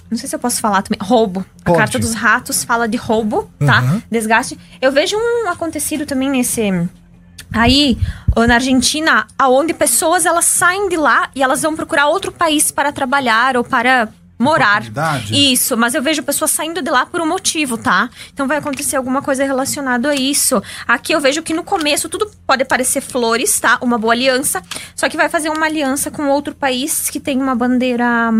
Não 0.09 0.17
sei 0.17 0.29
se 0.29 0.33
eu 0.33 0.39
posso 0.39 0.61
falar 0.61 0.81
também. 0.81 0.97
Roubo. 1.05 1.45
Pode. 1.65 1.77
A 1.77 1.81
carta 1.81 1.99
dos 1.99 2.13
ratos 2.13 2.63
fala 2.63 2.87
de 2.87 2.95
roubo, 2.95 3.51
tá? 3.59 3.79
Aham. 3.79 4.03
Desgaste. 4.09 4.57
Eu 4.81 4.89
vejo 4.89 5.17
um 5.17 5.49
acontecido 5.49 6.05
também 6.05 6.29
nesse. 6.29 6.61
Aí, 7.51 7.97
na 8.47 8.55
Argentina, 8.55 9.27
aonde 9.37 9.73
pessoas 9.73 10.25
elas 10.25 10.45
saem 10.45 10.87
de 10.87 10.95
lá 10.95 11.29
e 11.35 11.43
elas 11.43 11.61
vão 11.61 11.75
procurar 11.75 12.07
outro 12.07 12.31
país 12.31 12.71
para 12.71 12.93
trabalhar 12.93 13.57
ou 13.57 13.63
para 13.65 14.07
morar. 14.37 14.83
Isso, 15.31 15.77
mas 15.77 15.95
eu 15.95 16.01
vejo 16.01 16.23
pessoas 16.23 16.51
saindo 16.51 16.81
de 16.81 16.89
lá 16.89 17.05
por 17.05 17.21
um 17.21 17.25
motivo, 17.25 17.77
tá? 17.77 18.09
Então 18.33 18.47
vai 18.47 18.57
acontecer 18.57 18.95
alguma 18.95 19.21
coisa 19.21 19.43
relacionada 19.43 20.09
a 20.09 20.15
isso. 20.15 20.61
Aqui 20.87 21.13
eu 21.13 21.21
vejo 21.21 21.41
que 21.41 21.53
no 21.53 21.63
começo 21.63 22.09
tudo 22.09 22.29
pode 22.45 22.65
parecer 22.65 23.01
flores, 23.01 23.59
tá? 23.59 23.77
Uma 23.81 23.97
boa 23.97 24.13
aliança. 24.13 24.61
Só 24.95 25.07
que 25.07 25.17
vai 25.17 25.29
fazer 25.29 25.49
uma 25.49 25.65
aliança 25.65 26.11
com 26.11 26.27
outro 26.27 26.53
país 26.53 27.09
que 27.09 27.19
tem 27.19 27.41
uma 27.41 27.55
bandeira. 27.55 28.31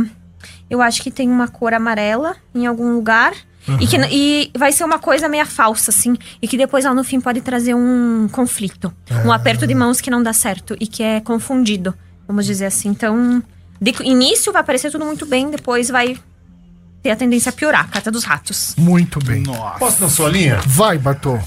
Eu 0.69 0.81
acho 0.81 1.01
que 1.01 1.11
tem 1.11 1.29
uma 1.29 1.47
cor 1.47 1.73
amarela 1.73 2.35
em 2.53 2.65
algum 2.65 2.93
lugar. 2.93 3.33
E, 3.79 3.87
que, 3.87 3.95
e 4.11 4.51
vai 4.57 4.73
ser 4.73 4.83
uma 4.83 4.99
coisa 4.99 5.29
meia 5.29 5.45
falsa, 5.45 5.89
assim. 5.89 6.17
E 6.41 6.47
que 6.49 6.57
depois 6.57 6.83
lá 6.83 6.93
no 6.93 7.03
fim 7.03 7.21
pode 7.21 7.39
trazer 7.39 7.73
um 7.73 8.27
conflito. 8.29 8.93
Um 9.25 9.31
aperto 9.31 9.65
de 9.65 9.73
mãos 9.73 10.01
que 10.01 10.09
não 10.11 10.21
dá 10.21 10.33
certo 10.33 10.75
e 10.81 10.85
que 10.85 11.01
é 11.01 11.21
confundido, 11.21 11.93
vamos 12.27 12.45
dizer 12.45 12.65
assim. 12.65 12.89
Então, 12.89 13.41
de 13.83 13.93
início 14.03 14.53
vai 14.53 14.63
parecer 14.63 14.89
tudo 14.89 15.05
muito 15.05 15.25
bem, 15.25 15.51
depois 15.51 15.89
vai 15.89 16.17
ter 17.01 17.11
a 17.11 17.15
tendência 17.17 17.49
a 17.49 17.53
piorar. 17.53 17.89
Carta 17.89 18.09
dos 18.09 18.23
ratos. 18.23 18.73
Muito 18.77 19.19
bem. 19.19 19.43
Nossa. 19.43 19.77
Posso 19.77 20.01
na 20.01 20.09
sua 20.09 20.29
linha? 20.29 20.61
Vai, 20.65 20.97
Bartô. 20.97 21.37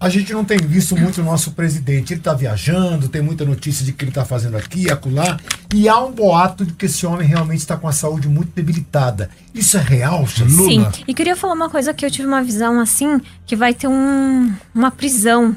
A 0.00 0.08
gente 0.08 0.32
não 0.32 0.44
tem 0.44 0.56
visto 0.56 0.96
muito 0.96 1.20
o 1.20 1.24
nosso 1.24 1.50
presidente. 1.50 2.14
Ele 2.14 2.20
tá 2.20 2.32
viajando, 2.32 3.08
tem 3.08 3.20
muita 3.20 3.44
notícia 3.44 3.84
de 3.84 3.92
que 3.92 4.04
ele 4.04 4.12
tá 4.12 4.24
fazendo 4.24 4.56
aqui, 4.56 4.90
acolá. 4.90 5.38
E 5.74 5.88
há 5.88 5.98
um 6.02 6.10
boato 6.10 6.64
de 6.64 6.72
que 6.72 6.86
esse 6.86 7.04
homem 7.04 7.26
realmente 7.26 7.58
está 7.58 7.76
com 7.76 7.86
a 7.86 7.92
saúde 7.92 8.28
muito 8.28 8.52
debilitada. 8.54 9.28
Isso 9.52 9.76
é 9.76 9.82
real? 9.82 10.26
Lula. 10.38 10.92
Sim. 10.92 11.02
E 11.06 11.12
queria 11.12 11.36
falar 11.36 11.52
uma 11.52 11.68
coisa 11.68 11.92
que 11.92 12.06
eu 12.06 12.10
tive 12.10 12.26
uma 12.26 12.42
visão 12.42 12.80
assim, 12.80 13.20
que 13.44 13.54
vai 13.54 13.74
ter 13.74 13.88
um, 13.88 14.54
uma 14.74 14.90
prisão 14.90 15.54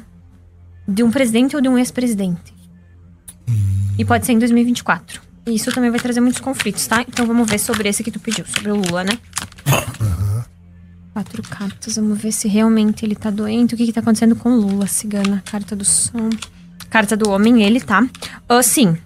de 0.85 1.03
um 1.03 1.11
presidente 1.11 1.55
ou 1.55 1.61
de 1.61 1.69
um 1.69 1.77
ex-presidente. 1.77 2.53
E 3.97 4.03
pode 4.03 4.25
ser 4.25 4.33
em 4.33 4.39
2024. 4.39 5.30
Isso 5.45 5.71
também 5.71 5.89
vai 5.89 5.99
trazer 5.99 6.21
muitos 6.21 6.39
conflitos, 6.39 6.85
tá? 6.87 7.01
Então 7.07 7.25
vamos 7.25 7.49
ver 7.49 7.57
sobre 7.59 7.89
esse 7.89 8.03
que 8.03 8.11
tu 8.11 8.19
pediu, 8.19 8.45
sobre 8.45 8.71
o 8.71 8.75
Lula, 8.75 9.03
né? 9.03 9.17
Quatro 11.13 11.43
cartas, 11.43 11.95
vamos 11.97 12.21
ver 12.21 12.31
se 12.31 12.47
realmente 12.47 13.05
ele 13.05 13.15
tá 13.15 13.29
doente. 13.29 13.73
O 13.73 13.77
que 13.77 13.85
que 13.85 13.91
tá 13.93 13.99
acontecendo 13.99 14.35
com 14.35 14.49
o 14.53 14.55
Lula, 14.61 14.87
cigana? 14.87 15.43
Carta 15.45 15.75
do 15.75 15.83
som. 15.83 16.29
Carta 16.89 17.17
do 17.17 17.29
homem, 17.29 17.63
ele 17.63 17.81
tá. 17.81 18.07
Ah, 18.47 18.63
sim. 18.63 18.97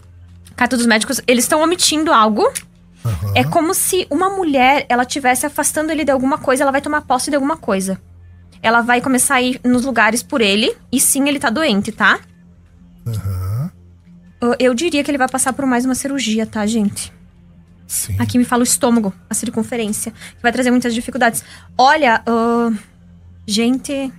Carta 0.55 0.77
dos 0.77 0.85
médicos, 0.85 1.19
eles 1.25 1.45
estão 1.45 1.61
omitindo 1.61 2.11
algo. 2.13 2.47
É 3.35 3.43
como 3.43 3.73
se 3.73 4.07
uma 4.09 4.29
mulher, 4.29 4.85
ela 4.89 5.05
tivesse 5.05 5.45
afastando 5.45 5.91
ele 5.91 6.03
de 6.03 6.11
alguma 6.11 6.37
coisa, 6.37 6.63
ela 6.63 6.71
vai 6.71 6.81
tomar 6.81 7.01
posse 7.01 7.29
de 7.29 7.35
alguma 7.35 7.57
coisa. 7.57 7.99
Ela 8.61 8.81
vai 8.81 8.99
começar 9.01 9.35
a 9.35 9.41
ir 9.41 9.59
nos 9.63 9.83
lugares 9.85 10.23
por 10.23 10.41
ele, 10.41 10.75
e 10.91 10.99
sim, 10.99 11.27
ele 11.27 11.39
tá 11.39 11.49
doente, 11.51 11.91
tá? 11.91 12.19
Eu- 13.05 13.44
Eu 14.59 14.73
diria 14.73 15.03
que 15.03 15.09
ele 15.11 15.17
vai 15.17 15.27
passar 15.29 15.53
por 15.53 15.65
mais 15.65 15.85
uma 15.85 15.95
cirurgia, 15.95 16.45
tá, 16.45 16.65
gente? 16.65 17.11
Sim. 17.87 18.15
Aqui 18.19 18.37
me 18.37 18.45
fala 18.45 18.61
o 18.61 18.63
estômago, 18.63 19.13
a 19.29 19.33
circunferência, 19.33 20.11
que 20.11 20.41
vai 20.41 20.51
trazer 20.51 20.71
muitas 20.71 20.93
dificuldades. 20.93 21.43
Olha, 21.77 22.21
ah, 22.25 22.71
gente, 23.47 24.11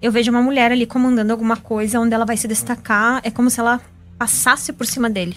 eu 0.00 0.12
vejo 0.12 0.30
uma 0.30 0.42
mulher 0.42 0.72
ali 0.72 0.86
comandando 0.86 1.32
alguma 1.32 1.56
coisa 1.56 1.98
onde 2.00 2.14
ela 2.14 2.24
vai 2.24 2.36
se 2.36 2.46
destacar. 2.48 3.20
É 3.24 3.30
como 3.30 3.50
se 3.50 3.60
ela 3.60 3.80
passasse 4.18 4.72
por 4.72 4.86
cima 4.86 5.10
dele. 5.10 5.36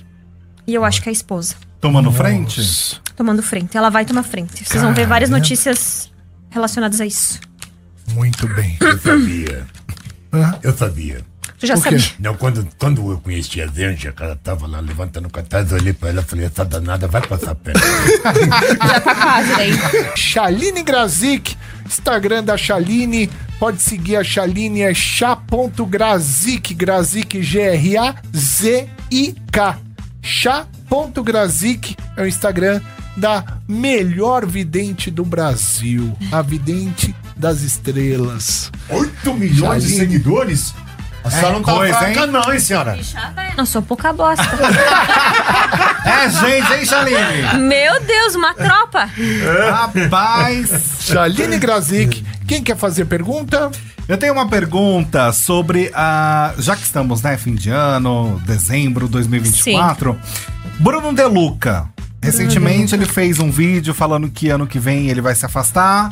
E 0.67 0.73
eu 0.73 0.83
acho 0.83 1.01
que 1.01 1.09
é 1.09 1.11
a 1.11 1.13
esposa, 1.13 1.55
Tomando 1.79 2.11
frente? 2.11 3.01
tomando 3.15 3.41
frente. 3.43 3.77
Ela 3.77 3.89
vai 3.89 4.03
tomar 4.05 4.23
frente. 4.23 4.63
Vocês 4.67 4.81
vão 4.81 4.93
ver 4.93 5.05
várias 5.07 5.29
Caramba. 5.29 5.43
notícias 5.43 6.11
relacionadas 6.49 6.99
a 6.99 7.05
isso. 7.05 7.39
Muito 8.13 8.47
bem. 8.49 8.77
Eu 8.81 8.99
sabia. 8.99 9.67
Eu 10.63 10.75
sabia. 10.75 11.21
Tu 11.65 11.67
já 11.67 11.77
sabia. 11.77 11.99
Não, 12.19 12.35
quando, 12.35 12.67
quando 12.77 13.11
eu 13.11 13.17
conheci 13.17 13.59
a 13.61 13.67
Zanja, 13.67 14.11
que 14.11 14.21
ela 14.21 14.35
tava 14.35 14.67
lá 14.67 14.79
levantando 14.79 15.27
o 15.27 15.31
cartaz, 15.31 15.71
eu 15.71 15.77
olhei 15.77 15.93
pra 15.93 16.09
ela 16.09 16.21
e 16.21 16.23
falei, 16.23 16.45
essa 16.45 16.63
danada 16.63 17.07
vai 17.07 17.25
passar 17.25 17.55
perto. 17.55 17.81
Já 18.87 19.01
tá 19.01 19.15
quase 19.15 19.55
daí. 19.55 19.71
Chaline 20.15 20.83
Grazik, 20.83 21.57
Instagram 21.85 22.43
da 22.43 22.55
Chaline. 22.55 23.29
Pode 23.59 23.81
seguir 23.81 24.17
a 24.17 24.23
Chaline, 24.23 24.81
é 24.81 24.93
chá.grazik, 24.93 26.73
Grazik, 26.73 27.41
G-R-A-Z-I-K. 27.41 28.75
Chá.grazik 30.21 31.95
é 32.17 32.21
o 32.21 32.27
Instagram 32.27 32.81
da 33.17 33.43
melhor 33.67 34.45
vidente 34.45 35.09
do 35.09 35.23
Brasil. 35.23 36.15
A 36.31 36.41
vidente 36.41 37.15
das 37.35 37.61
estrelas. 37.61 38.71
8 38.89 39.33
milhões 39.33 39.83
de 39.83 39.89
Chaline. 39.89 40.13
seguidores? 40.13 40.73
A 41.25 41.29
senhora 41.31 41.53
não 41.53 41.63
tá 41.63 41.73
coisa, 41.73 41.97
fraca, 41.97 42.19
hein? 42.21 42.27
não, 42.27 42.53
hein, 42.53 42.59
senhora? 42.59 42.99
Não 43.57 43.65
sou 43.65 43.81
pouca 43.81 44.13
bosta. 44.13 44.45
É 46.05 46.29
gente, 46.29 46.73
hein, 46.73 46.85
Shaline? 46.85 47.59
Meu 47.67 47.99
Deus, 48.01 48.35
uma 48.35 48.53
tropa. 48.53 49.09
Rapaz. 49.71 50.99
Chaline 50.99 51.57
Grazik. 51.57 52.23
Quem 52.47 52.61
quer 52.61 52.77
fazer 52.77 53.05
pergunta? 53.05 53.71
Eu 54.07 54.15
tenho 54.17 54.33
uma 54.33 54.47
pergunta 54.47 55.33
sobre 55.33 55.91
a. 55.95 56.53
Já 56.59 56.75
que 56.75 56.83
estamos, 56.83 57.23
né, 57.23 57.37
fim 57.37 57.55
de 57.55 57.71
ano, 57.71 58.39
dezembro 58.45 59.07
2024. 59.07 60.15
Bruno 60.79 61.11
De 61.11 61.25
Luca. 61.25 61.89
Recentemente 62.21 62.93
ele 62.93 63.05
fez 63.05 63.39
um 63.39 63.49
vídeo 63.49 63.93
falando 63.93 64.29
que 64.29 64.49
ano 64.49 64.67
que 64.67 64.77
vem 64.77 65.09
ele 65.09 65.21
vai 65.21 65.33
se 65.33 65.45
afastar. 65.45 66.11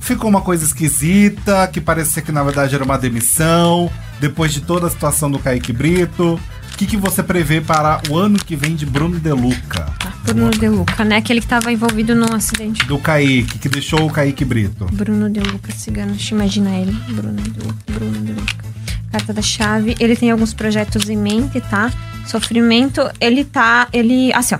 Ficou 0.00 0.28
uma 0.28 0.40
coisa 0.40 0.64
esquisita, 0.64 1.66
que 1.72 1.80
parecia 1.80 2.22
que 2.22 2.32
na 2.32 2.42
verdade 2.42 2.74
era 2.74 2.84
uma 2.84 2.98
demissão. 2.98 3.90
Depois 4.24 4.54
de 4.54 4.62
toda 4.62 4.86
a 4.86 4.90
situação 4.90 5.30
do 5.30 5.38
Kaique 5.38 5.70
Brito. 5.70 6.40
O 6.72 6.76
que, 6.78 6.86
que 6.86 6.96
você 6.96 7.22
prevê 7.22 7.60
para 7.60 8.00
o 8.08 8.16
ano 8.16 8.38
que 8.38 8.56
vem 8.56 8.74
de 8.74 8.86
Bruno 8.86 9.20
De 9.20 9.30
Luca? 9.30 9.92
Bruno 10.24 10.50
De 10.50 10.66
Luca, 10.66 11.04
né? 11.04 11.18
Aquele 11.18 11.42
que 11.42 11.46
tava 11.46 11.70
envolvido 11.70 12.14
num 12.14 12.34
acidente. 12.34 12.86
Do 12.86 12.98
Kaique, 12.98 13.58
que 13.58 13.68
deixou 13.68 14.06
o 14.06 14.10
Kaique 14.10 14.42
Brito. 14.42 14.86
Bruno 14.94 15.28
De 15.28 15.40
Luca, 15.40 15.70
cigano. 15.72 16.12
Deixa 16.12 16.34
eu 16.34 16.38
imaginar 16.38 16.74
ele. 16.74 16.92
Bruno 17.10 17.34
De 17.34 17.60
Luca, 17.60 17.76
Bruno 17.86 18.18
De 18.24 18.32
Luca. 18.32 18.64
Carta 19.12 19.34
da 19.34 19.42
chave. 19.42 19.94
Ele 20.00 20.16
tem 20.16 20.30
alguns 20.30 20.54
projetos 20.54 21.10
em 21.10 21.18
mente, 21.18 21.60
tá? 21.60 21.92
Sofrimento, 22.26 23.02
ele 23.20 23.44
tá. 23.44 23.88
Ele. 23.92 24.32
Assim, 24.32 24.54
ó. 24.54 24.58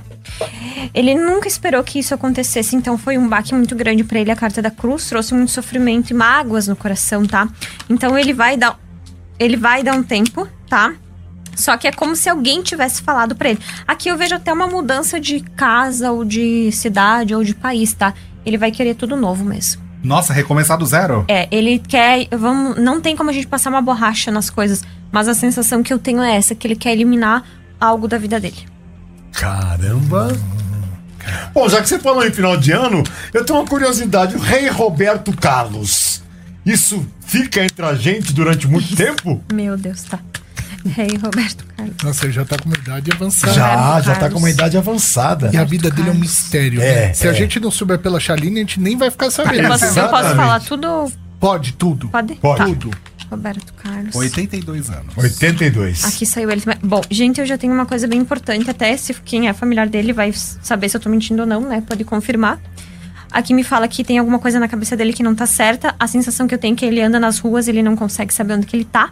Ele 0.93 1.15
nunca 1.15 1.49
esperou 1.49 1.83
que 1.83 1.99
isso 1.99 2.13
acontecesse, 2.13 2.77
então 2.77 2.99
foi 2.99 3.17
um 3.17 3.27
baque 3.27 3.55
muito 3.55 3.75
grande 3.75 4.05
pra 4.05 4.21
ele. 4.21 4.31
A 4.31 4.37
carta 4.37 4.61
da 4.61 4.71
cruz 4.71 5.09
trouxe 5.09 5.33
muito 5.33 5.53
sofrimento 5.53 6.11
e 6.11 6.15
mágoas 6.15 6.69
no 6.69 6.77
coração, 6.77 7.25
tá? 7.25 7.49
Então 7.89 8.19
ele 8.19 8.35
vai 8.35 8.59
dar. 8.59 8.79
Ele 9.45 9.57
vai 9.57 9.83
dar 9.83 9.95
um 9.95 10.03
tempo, 10.03 10.49
tá? 10.69 10.95
Só 11.55 11.77
que 11.77 11.87
é 11.87 11.93
como 11.93 12.17
se 12.17 12.29
alguém 12.29 12.63
tivesse 12.63 13.03
falado 13.03 13.35
pra 13.35 13.51
ele. 13.51 13.61
Aqui 13.87 14.09
eu 14.09 14.17
vejo 14.17 14.35
até 14.35 14.53
uma 14.53 14.67
mudança 14.67 15.21
de 15.21 15.41
casa, 15.41 16.11
ou 16.11 16.25
de 16.25 16.73
cidade, 16.73 17.35
ou 17.35 17.45
de 17.45 17.55
país, 17.55 17.93
tá? 17.93 18.15
Ele 18.45 18.59
vai 18.59 18.71
querer 18.71 18.95
tudo 18.95 19.17
novo 19.17 19.45
mesmo. 19.45 19.83
Nossa, 20.03 20.33
recomeçar 20.33 20.77
do 20.77 20.85
zero? 20.85 21.25
É, 21.29 21.49
ele 21.51 21.79
quer. 21.79 22.29
Vamos, 22.33 22.77
não 22.77 23.01
tem 23.01 23.17
como 23.17 23.31
a 23.31 23.33
gente 23.33 23.47
passar 23.47 23.71
uma 23.71 23.81
borracha 23.81 24.31
nas 24.31 24.51
coisas, 24.51 24.83
mas 25.13 25.29
a 25.29 25.35
sensação 25.35 25.83
que 25.83 25.93
eu 25.93 25.99
tenho 25.99 26.23
é 26.23 26.37
essa: 26.37 26.55
que 26.55 26.67
ele 26.67 26.77
quer 26.77 26.93
eliminar 26.93 27.43
algo 27.81 28.09
da 28.09 28.19
vida 28.19 28.41
dele. 28.41 28.67
Caramba. 29.33 30.29
Bom, 31.55 31.69
já 31.69 31.81
que 31.81 31.89
você 31.89 31.99
falou 31.99 32.27
em 32.27 32.31
final 32.31 32.57
de 32.57 32.73
ano, 32.73 33.03
eu 33.33 33.45
tenho 33.45 33.59
uma 33.59 33.67
curiosidade. 33.67 34.37
O 34.37 34.39
rei 34.39 34.69
Roberto 34.69 35.35
Carlos, 35.35 36.23
isso 36.65 37.07
fica 37.27 37.65
entre 37.65 37.85
a 37.85 37.95
gente 37.95 38.33
durante 38.33 38.67
muito 38.67 38.95
tempo? 38.97 39.43
Meu 39.53 39.77
Deus, 39.77 40.03
tá. 40.03 40.19
Rei 40.87 41.17
Roberto 41.17 41.65
Carlos. 41.77 41.97
Nossa, 42.03 42.27
ele 42.27 42.33
já 42.33 42.45
tá 42.45 42.59
com 42.59 42.69
uma 42.69 42.77
idade 42.77 43.11
avançada. 43.11 43.53
Já, 43.55 43.75
Roberto 43.75 44.05
já 44.05 44.13
tá 44.13 44.21
Carlos. 44.21 44.35
com 44.35 44.39
uma 44.39 44.51
idade 44.51 44.77
avançada. 44.77 45.51
E 45.53 45.57
a 45.57 45.65
vida 45.65 45.91
dele 45.91 46.11
é 46.11 46.13
um 46.13 46.17
mistério. 46.19 46.81
É, 46.81 47.07
né? 47.07 47.15
Se 47.15 47.27
é. 47.27 47.31
a 47.31 47.33
gente 47.33 47.59
não 47.59 47.71
souber 47.71 47.99
pela 47.99 48.21
Chaline, 48.21 48.57
a 48.57 48.61
gente 48.61 48.79
nem 48.79 48.97
vai 48.97 49.11
ficar 49.11 49.31
sabendo. 49.31 49.63
Eu 49.63 49.69
posso, 49.69 49.85
eu 49.85 50.09
posso 50.09 50.37
falar 50.37 50.61
tudo? 50.61 51.13
Pode, 51.41 51.73
tudo. 51.73 52.09
Pode? 52.09 52.35
Pode. 52.35 52.59
Tá. 52.59 52.67
Tudo. 52.67 52.91
Roberto 53.31 53.73
Carlos. 53.75 54.15
82 54.15 54.91
anos. 54.91 55.17
82. 55.17 56.05
Aqui 56.05 56.27
saiu 56.27 56.51
ele. 56.51 56.63
Bom, 56.83 57.01
gente, 57.11 57.41
eu 57.41 57.47
já 57.47 57.57
tenho 57.57 57.73
uma 57.73 57.87
coisa 57.87 58.07
bem 58.07 58.21
importante, 58.21 58.71
até 58.71 58.97
se 58.97 59.15
quem 59.15 59.49
é 59.49 59.53
familiar 59.53 59.89
dele 59.89 60.13
vai 60.13 60.33
saber 60.33 60.89
se 60.89 60.97
eu 60.97 61.01
tô 61.01 61.09
mentindo 61.09 61.43
ou 61.43 61.49
não, 61.49 61.63
né? 61.63 61.83
Pode 61.87 62.05
confirmar. 62.05 62.61
Aqui 63.35 63.53
me 63.53 63.65
fala 63.65 63.89
que 63.89 64.05
tem 64.05 64.17
alguma 64.19 64.39
coisa 64.39 64.61
na 64.61 64.69
cabeça 64.69 64.97
dele 64.97 65.13
que 65.13 65.23
não 65.23 65.35
tá 65.35 65.45
certa. 65.45 65.93
A 65.99 66.07
sensação 66.07 66.47
que 66.47 66.55
eu 66.55 66.59
tenho 66.59 66.75
é 66.75 66.77
que 66.77 66.85
ele 66.85 67.01
anda 67.03 67.19
nas 67.19 67.41
ruas, 67.41 67.67
ele 67.67 67.83
não 67.83 67.97
consegue 67.97 68.33
saber 68.33 68.55
onde 68.55 68.65
que 68.65 68.77
ele 68.77 68.85
tá. 68.85 69.11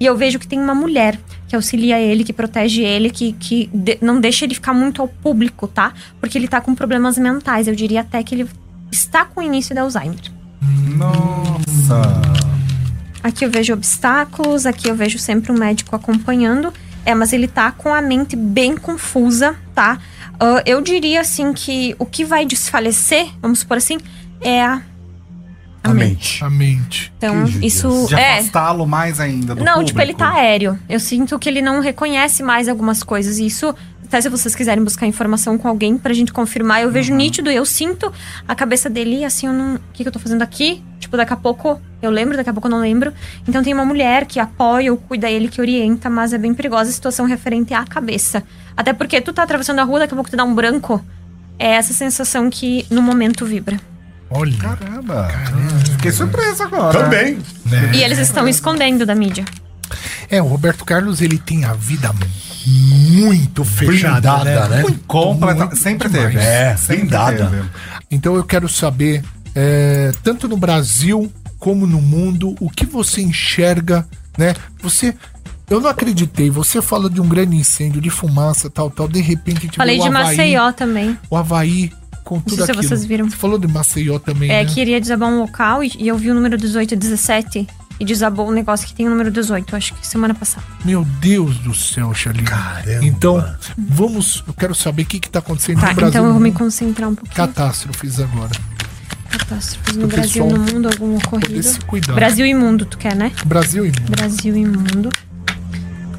E 0.00 0.04
eu 0.06 0.16
vejo 0.16 0.40
que 0.40 0.48
tem 0.48 0.58
uma 0.58 0.74
mulher 0.74 1.16
que 1.46 1.54
auxilia 1.54 2.00
ele, 2.00 2.24
que 2.24 2.32
protege 2.32 2.82
ele, 2.82 3.10
que, 3.10 3.32
que 3.34 3.70
de- 3.72 3.98
não 4.02 4.20
deixa 4.20 4.44
ele 4.44 4.54
ficar 4.54 4.72
muito 4.74 5.00
ao 5.00 5.06
público, 5.06 5.68
tá? 5.68 5.92
Porque 6.20 6.36
ele 6.36 6.48
tá 6.48 6.60
com 6.60 6.74
problemas 6.74 7.16
mentais. 7.16 7.68
Eu 7.68 7.74
diria 7.76 8.00
até 8.00 8.20
que 8.24 8.34
ele 8.34 8.48
está 8.90 9.24
com 9.24 9.40
o 9.40 9.42
início 9.44 9.72
da 9.74 9.82
Alzheimer. 9.82 10.18
Nossa. 10.96 12.00
Aqui 13.22 13.44
eu 13.44 13.50
vejo 13.50 13.72
obstáculos, 13.72 14.66
aqui 14.66 14.88
eu 14.88 14.96
vejo 14.96 15.18
sempre 15.18 15.52
um 15.52 15.56
médico 15.58 15.94
acompanhando. 15.94 16.72
É, 17.04 17.14
mas 17.14 17.32
ele 17.32 17.48
tá 17.48 17.70
com 17.72 17.92
a 17.94 18.00
mente 18.02 18.36
bem 18.36 18.76
confusa, 18.76 19.56
tá? 19.74 19.98
Ah, 20.38 20.62
eu 20.66 20.80
diria 20.80 21.20
assim 21.20 21.52
que 21.52 21.94
o 21.98 22.06
que 22.06 22.24
vai 22.24 22.44
desfalecer, 22.46 23.26
vamos 23.40 23.60
supor 23.60 23.76
assim, 23.78 23.98
é 24.40 24.62
a, 24.62 24.82
A 25.82 25.94
mente. 25.94 26.44
A 26.44 26.50
mente. 26.50 27.12
Então, 27.16 27.44
isso 27.62 28.06
De 28.08 28.14
é. 28.14 28.38
afastá-lo 28.38 28.86
mais 28.86 29.18
ainda 29.18 29.54
do 29.54 29.64
Não, 29.64 29.74
público. 29.74 29.86
tipo, 29.88 30.00
ele 30.00 30.14
tá 30.14 30.34
aéreo. 30.34 30.78
Eu 30.88 31.00
sinto 31.00 31.38
que 31.38 31.48
ele 31.48 31.62
não 31.62 31.80
reconhece 31.80 32.42
mais 32.42 32.68
algumas 32.68 33.02
coisas. 33.02 33.38
E 33.38 33.46
isso, 33.46 33.74
até 34.10 34.20
se 34.20 34.28
vocês 34.28 34.56
quiserem 34.56 34.82
buscar 34.82 35.06
informação 35.06 35.56
com 35.56 35.68
alguém 35.68 35.96
pra 35.96 36.12
gente 36.12 36.32
confirmar, 36.32 36.80
eu 36.82 36.88
Uhum. 36.88 36.92
vejo 36.92 37.14
nítido, 37.14 37.48
eu 37.48 37.64
sinto 37.64 38.12
a 38.46 38.56
cabeça 38.56 38.90
dele 38.90 39.24
assim, 39.24 39.46
eu 39.46 39.52
não. 39.52 39.76
O 39.76 39.80
que, 39.92 40.02
que 40.02 40.08
eu 40.08 40.12
tô 40.12 40.18
fazendo 40.18 40.42
aqui? 40.42 40.82
Tipo, 40.98 41.16
daqui 41.16 41.32
a 41.32 41.36
pouco 41.36 41.80
eu 42.02 42.10
lembro, 42.10 42.36
daqui 42.36 42.50
a 42.50 42.52
pouco 42.52 42.66
eu 42.66 42.72
não 42.72 42.80
lembro. 42.80 43.12
Então 43.46 43.62
tem 43.62 43.72
uma 43.72 43.84
mulher 43.84 44.26
que 44.26 44.40
apoia 44.40 44.90
ou 44.90 44.98
cuida 44.98 45.30
ele, 45.30 45.46
que 45.48 45.60
orienta, 45.60 46.10
mas 46.10 46.32
é 46.32 46.38
bem 46.38 46.52
perigosa 46.52 46.90
a 46.90 46.92
situação 46.92 47.24
referente 47.24 47.72
à 47.72 47.84
cabeça. 47.84 48.42
Até 48.76 48.92
porque 48.92 49.20
tu 49.20 49.32
tá 49.32 49.44
atravessando 49.44 49.78
a 49.78 49.84
rua, 49.84 50.00
daqui 50.00 50.12
a 50.12 50.16
pouco 50.16 50.28
tu 50.28 50.36
dá 50.36 50.42
um 50.42 50.54
branco. 50.56 51.00
É 51.56 51.68
essa 51.74 51.92
sensação 51.92 52.50
que 52.50 52.84
no 52.90 53.00
momento 53.00 53.46
vibra. 53.46 53.78
Olha. 54.28 54.56
Caramba. 54.58 55.28
Fiquei 55.92 56.10
surpreso 56.10 56.64
agora. 56.64 56.98
Também. 57.04 57.38
E 57.94 58.02
eles 58.02 58.18
estão 58.18 58.48
escondendo 58.48 59.06
da 59.06 59.14
mídia. 59.14 59.44
É, 60.28 60.42
o 60.42 60.46
Roberto 60.46 60.84
Carlos, 60.84 61.20
ele 61.20 61.38
tem 61.38 61.64
a 61.64 61.74
vida 61.74 62.12
muito 62.66 63.64
fechada, 63.64 64.20
Blindada, 64.38 64.68
né? 64.68 64.82
Muito, 64.82 65.00
Completa. 65.06 65.66
muito 65.66 65.76
Sempre 65.76 66.08
demais. 66.08 66.34
teve. 66.34 66.44
É, 66.44 66.76
sempre 66.76 66.96
blindada. 67.02 67.46
teve. 67.46 67.68
Então 68.10 68.34
eu 68.34 68.44
quero 68.44 68.68
saber, 68.68 69.22
é, 69.54 70.12
tanto 70.22 70.48
no 70.48 70.56
Brasil 70.56 71.30
como 71.58 71.86
no 71.86 72.00
mundo, 72.00 72.54
o 72.60 72.70
que 72.70 72.86
você 72.86 73.20
enxerga, 73.22 74.06
né? 74.36 74.54
Você. 74.82 75.14
Eu 75.68 75.80
não 75.80 75.88
acreditei. 75.88 76.50
Você 76.50 76.82
fala 76.82 77.08
de 77.08 77.20
um 77.20 77.28
grande 77.28 77.54
incêndio, 77.56 78.00
de 78.00 78.10
fumaça, 78.10 78.68
tal, 78.68 78.90
tal. 78.90 79.06
De 79.06 79.20
repente 79.20 79.58
a 79.58 79.60
gente 79.60 79.76
Falei 79.76 79.98
de 80.00 80.08
Havaí, 80.08 80.24
Maceió 80.24 80.72
também. 80.72 81.16
O 81.30 81.36
Havaí 81.36 81.92
com 82.24 82.40
tudo 82.40 82.56
sei 82.56 82.64
se 82.64 82.70
aquilo. 82.72 82.88
vocês 82.88 83.04
viram. 83.04 83.30
Você 83.30 83.36
falou 83.36 83.56
de 83.58 83.68
Maceió 83.68 84.18
também, 84.18 84.50
É, 84.50 84.64
né? 84.64 84.70
que 84.70 84.80
iria 84.80 85.00
desabar 85.00 85.28
um 85.28 85.38
local 85.40 85.84
e, 85.84 85.92
e 85.98 86.08
eu 86.08 86.16
vi 86.16 86.30
o 86.30 86.34
número 86.34 86.56
18 86.56 86.94
e 86.94 86.96
17 86.96 87.66
e 88.00 88.04
desabou 88.04 88.48
um 88.48 88.50
negócio 88.50 88.86
que 88.86 88.94
tem 88.94 89.06
o 89.06 89.10
número 89.10 89.30
18, 89.30 89.76
acho 89.76 89.94
que 89.94 90.06
semana 90.06 90.32
passada. 90.34 90.66
Meu 90.84 91.04
Deus 91.20 91.58
do 91.58 91.74
céu, 91.74 92.12
Charlie. 92.14 92.42
Caramba. 92.44 93.04
Então, 93.04 93.54
vamos. 93.78 94.42
Eu 94.48 94.54
quero 94.54 94.74
saber 94.74 95.02
o 95.02 95.06
que, 95.06 95.20
que 95.20 95.28
tá 95.28 95.38
acontecendo 95.40 95.80
Tá, 95.80 95.88
no 95.90 95.94
Brasil. 95.94 96.08
então 96.08 96.26
eu 96.26 96.32
vou 96.32 96.40
me 96.40 96.50
concentrar 96.50 97.10
um 97.10 97.14
pouquinho. 97.14 97.36
Catástrofes 97.36 98.18
agora. 98.18 98.50
Catástrofes 99.28 99.96
no 99.96 100.04
O 100.06 100.08
Brasil, 100.08 100.46
no 100.46 100.58
mundo, 100.58 100.88
algum 100.88 101.14
ocorrido. 101.16 101.62
se 101.62 101.78
cuidar. 101.80 102.14
Brasil 102.14 102.46
e 102.46 102.54
mundo, 102.54 102.84
tu 102.86 102.96
quer, 102.98 103.14
né? 103.14 103.30
Brasil 103.44 103.84
e 103.84 103.88
mundo. 103.88 104.10
Brasil 104.16 104.56
e 104.56 104.64
mundo. 104.66 105.10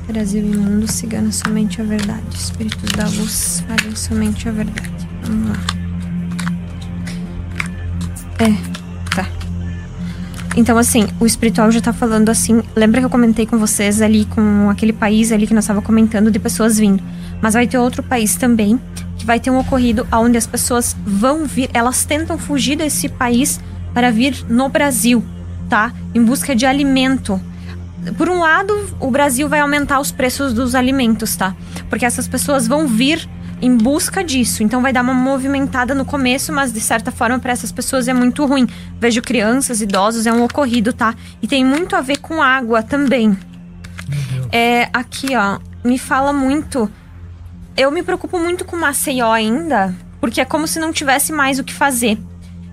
Brasil 0.07 0.43
e 0.43 0.55
mundo, 0.55 0.87
cigana 0.91 1.31
somente 1.31 1.81
a 1.81 1.83
verdade. 1.83 2.21
Espíritos 2.33 2.91
da 2.91 3.05
luz, 3.07 3.63
falem 3.67 3.95
somente 3.95 4.47
a 4.47 4.51
verdade. 4.51 4.91
Vamos 5.23 5.49
lá. 5.49 5.57
É. 8.39 8.80
Então, 10.55 10.77
assim, 10.77 11.07
o 11.19 11.25
espiritual 11.25 11.71
já 11.71 11.79
tá 11.79 11.93
falando 11.93 12.29
assim. 12.29 12.61
Lembra 12.75 12.99
que 12.99 13.05
eu 13.05 13.09
comentei 13.09 13.45
com 13.45 13.57
vocês 13.57 14.01
ali, 14.01 14.25
com 14.25 14.69
aquele 14.69 14.91
país 14.91 15.31
ali 15.31 15.47
que 15.47 15.53
nós 15.53 15.65
tava 15.65 15.81
comentando 15.81 16.29
de 16.29 16.39
pessoas 16.39 16.77
vindo. 16.77 17.01
Mas 17.41 17.53
vai 17.53 17.65
ter 17.67 17.77
outro 17.77 18.03
país 18.03 18.35
também, 18.35 18.79
que 19.17 19.25
vai 19.25 19.39
ter 19.39 19.49
um 19.49 19.59
ocorrido 19.59 20.05
onde 20.11 20.37
as 20.37 20.45
pessoas 20.45 20.95
vão 21.05 21.45
vir, 21.45 21.69
elas 21.73 22.03
tentam 22.05 22.37
fugir 22.37 22.75
desse 22.75 23.07
país 23.07 23.59
para 23.93 24.11
vir 24.11 24.45
no 24.49 24.67
Brasil, 24.67 25.23
tá? 25.69 25.93
Em 26.13 26.23
busca 26.23 26.55
de 26.55 26.65
alimento. 26.65 27.39
Por 28.17 28.29
um 28.29 28.39
lado, 28.39 28.73
o 28.99 29.09
Brasil 29.11 29.47
vai 29.47 29.59
aumentar 29.59 29.99
os 29.99 30.11
preços 30.11 30.53
dos 30.53 30.75
alimentos, 30.75 31.35
tá? 31.35 31.55
Porque 31.89 32.05
essas 32.05 32.27
pessoas 32.27 32.67
vão 32.67 32.87
vir 32.87 33.27
em 33.61 33.77
busca 33.77 34.23
disso. 34.23 34.63
Então 34.63 34.81
vai 34.81 34.91
dar 34.91 35.01
uma 35.01 35.13
movimentada 35.13 35.93
no 35.93 36.03
começo, 36.03 36.51
mas 36.51 36.73
de 36.73 36.81
certa 36.81 37.11
forma 37.11 37.37
para 37.39 37.51
essas 37.51 37.71
pessoas 37.71 38.07
é 38.07 38.13
muito 38.13 38.45
ruim. 38.45 38.67
Vejo 38.99 39.21
crianças, 39.21 39.81
idosos, 39.81 40.25
é 40.25 40.33
um 40.33 40.43
ocorrido, 40.43 40.91
tá? 40.91 41.13
E 41.41 41.47
tem 41.47 41.63
muito 41.63 41.95
a 41.95 42.01
ver 42.01 42.17
com 42.17 42.41
água 42.41 42.81
também. 42.81 43.37
É, 44.51 44.89
aqui, 44.91 45.35
ó, 45.35 45.59
me 45.83 45.97
fala 45.97 46.33
muito. 46.33 46.89
Eu 47.77 47.91
me 47.91 48.03
preocupo 48.03 48.37
muito 48.37 48.65
com 48.65 48.75
Maceió 48.75 49.31
ainda, 49.31 49.95
porque 50.19 50.41
é 50.41 50.45
como 50.45 50.67
se 50.67 50.79
não 50.79 50.91
tivesse 50.91 51.31
mais 51.31 51.59
o 51.59 51.63
que 51.63 51.73
fazer. 51.73 52.17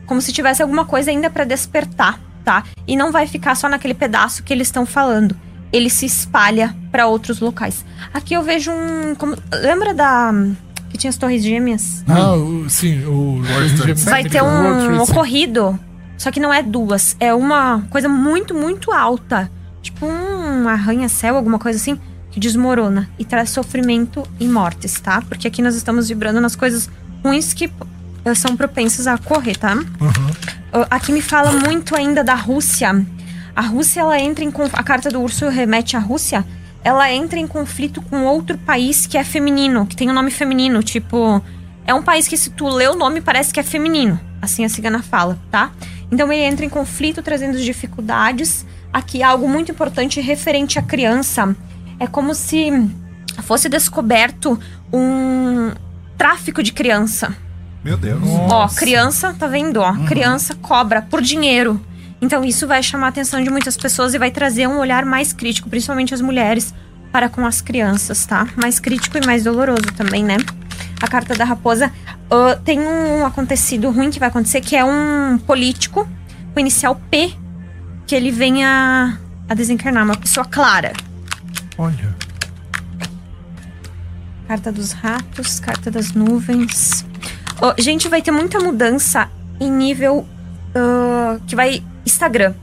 Como 0.06 0.20
se 0.20 0.32
tivesse 0.32 0.62
alguma 0.62 0.84
coisa 0.84 1.10
ainda 1.10 1.28
para 1.30 1.44
despertar, 1.44 2.18
tá? 2.44 2.64
E 2.86 2.96
não 2.96 3.12
vai 3.12 3.26
ficar 3.26 3.54
só 3.54 3.68
naquele 3.68 3.94
pedaço 3.94 4.42
que 4.42 4.52
eles 4.52 4.68
estão 4.68 4.84
falando. 4.86 5.36
Ele 5.70 5.90
se 5.90 6.06
espalha 6.06 6.74
para 6.90 7.06
outros 7.06 7.40
locais. 7.40 7.84
Aqui 8.12 8.32
eu 8.34 8.42
vejo 8.42 8.72
um. 8.72 9.14
como- 9.14 9.36
lembra 9.52 9.92
da. 9.92 10.32
Que 10.90 10.98
tinha 10.98 11.10
as 11.10 11.16
Torres 11.16 11.42
Gêmeas? 11.42 12.02
Ah, 12.08 12.32
o- 12.34 12.68
sim, 12.68 13.04
o. 13.04 13.42
Vai 14.04 14.24
ter 14.24 14.42
um 14.42 15.00
ocorrido, 15.02 15.78
só 16.16 16.30
que 16.30 16.40
não 16.40 16.52
é 16.52 16.62
duas. 16.62 17.16
É 17.20 17.32
uma 17.34 17.82
coisa 17.90 18.08
muito, 18.08 18.54
muito 18.54 18.90
alta. 18.92 19.50
Tipo 19.82 20.06
um 20.06 20.68
arranha-céu, 20.68 21.36
alguma 21.36 21.58
coisa 21.58 21.78
assim, 21.78 21.98
que 22.30 22.40
desmorona 22.40 23.08
e 23.18 23.24
traz 23.24 23.50
sofrimento 23.50 24.22
e 24.40 24.46
mortes, 24.46 24.98
tá? 25.00 25.22
Porque 25.22 25.46
aqui 25.48 25.62
nós 25.62 25.74
estamos 25.74 26.08
vibrando 26.08 26.40
nas 26.40 26.56
coisas 26.56 26.90
ruins 27.24 27.52
que 27.54 27.70
eh, 28.24 28.34
são 28.34 28.56
propensas 28.56 29.06
a 29.06 29.14
ocorrer, 29.14 29.56
tá? 29.56 29.74
Uh, 29.76 30.86
Aqui 30.90 31.12
me 31.12 31.22
fala 31.22 31.52
muito 31.52 31.94
ainda 31.96 32.22
da 32.24 32.34
Rússia. 32.34 33.04
A 33.56 33.62
Rússia, 33.62 34.00
ela 34.00 34.18
entra 34.20 34.44
em. 34.44 34.52
A 34.72 34.82
carta 34.82 35.10
do 35.10 35.20
urso 35.20 35.48
remete 35.48 35.96
à 35.96 36.00
Rússia. 36.00 36.44
Ela 36.88 37.12
entra 37.12 37.38
em 37.38 37.46
conflito 37.46 38.00
com 38.00 38.24
outro 38.24 38.56
país 38.56 39.06
que 39.06 39.18
é 39.18 39.22
feminino, 39.22 39.84
que 39.84 39.94
tem 39.94 40.08
um 40.08 40.14
nome 40.14 40.30
feminino. 40.30 40.82
Tipo, 40.82 41.44
é 41.86 41.92
um 41.92 42.02
país 42.02 42.26
que, 42.26 42.34
se 42.34 42.48
tu 42.48 42.66
lê 42.66 42.88
o 42.88 42.94
nome, 42.94 43.20
parece 43.20 43.52
que 43.52 43.60
é 43.60 43.62
feminino. 43.62 44.18
Assim 44.40 44.64
a 44.64 44.70
cigana 44.70 45.02
fala, 45.02 45.38
tá? 45.50 45.70
Então 46.10 46.32
ele 46.32 46.42
entra 46.42 46.64
em 46.64 46.68
conflito, 46.70 47.20
trazendo 47.20 47.58
dificuldades. 47.58 48.64
Aqui, 48.90 49.22
algo 49.22 49.46
muito 49.46 49.70
importante 49.70 50.18
referente 50.18 50.78
à 50.78 50.82
criança. 50.82 51.54
É 52.00 52.06
como 52.06 52.34
se 52.34 52.70
fosse 53.42 53.68
descoberto 53.68 54.58
um 54.90 55.70
tráfico 56.16 56.62
de 56.62 56.72
criança. 56.72 57.36
Meu 57.84 57.98
Deus. 57.98 58.22
Ó, 58.50 58.66
criança, 58.68 59.36
tá 59.38 59.46
vendo? 59.46 59.82
Ó, 59.82 59.92
criança 60.06 60.54
cobra 60.54 61.02
por 61.02 61.20
dinheiro. 61.20 61.78
Então 62.20 62.44
isso 62.44 62.66
vai 62.66 62.82
chamar 62.82 63.06
a 63.06 63.08
atenção 63.10 63.42
de 63.42 63.50
muitas 63.50 63.76
pessoas 63.76 64.14
e 64.14 64.18
vai 64.18 64.30
trazer 64.30 64.66
um 64.66 64.78
olhar 64.78 65.04
mais 65.04 65.32
crítico, 65.32 65.70
principalmente 65.70 66.12
as 66.12 66.20
mulheres, 66.20 66.74
para 67.12 67.28
com 67.28 67.46
as 67.46 67.60
crianças, 67.60 68.26
tá? 68.26 68.46
Mais 68.56 68.80
crítico 68.80 69.16
e 69.18 69.24
mais 69.24 69.44
doloroso 69.44 69.92
também, 69.96 70.24
né? 70.24 70.36
A 71.00 71.06
carta 71.06 71.34
da 71.34 71.44
raposa 71.44 71.92
ah, 72.30 72.58
tem 72.64 72.80
um 72.80 73.24
acontecido 73.24 73.90
ruim 73.90 74.10
que 74.10 74.18
vai 74.18 74.28
acontecer, 74.28 74.60
que 74.60 74.76
é 74.76 74.84
um 74.84 75.38
político 75.38 76.08
com 76.52 76.60
inicial 76.60 77.00
P, 77.10 77.32
que 78.06 78.14
ele 78.14 78.30
vem 78.30 78.64
a, 78.64 79.16
a 79.48 79.54
desencarnar, 79.54 80.04
uma 80.04 80.16
pessoa 80.16 80.44
clara. 80.44 80.92
Olha. 81.76 82.16
Carta 84.46 84.72
dos 84.72 84.92
ratos, 84.92 85.60
carta 85.60 85.90
das 85.90 86.12
nuvens. 86.12 87.04
Ó, 87.60 87.74
gente, 87.78 88.08
vai 88.08 88.22
ter 88.22 88.30
muita 88.30 88.58
mudança 88.58 89.30
em 89.60 89.70
nível 89.70 90.26
ah, 90.74 91.38
que 91.46 91.54
vai 91.56 91.82
Instagram. 92.06 92.54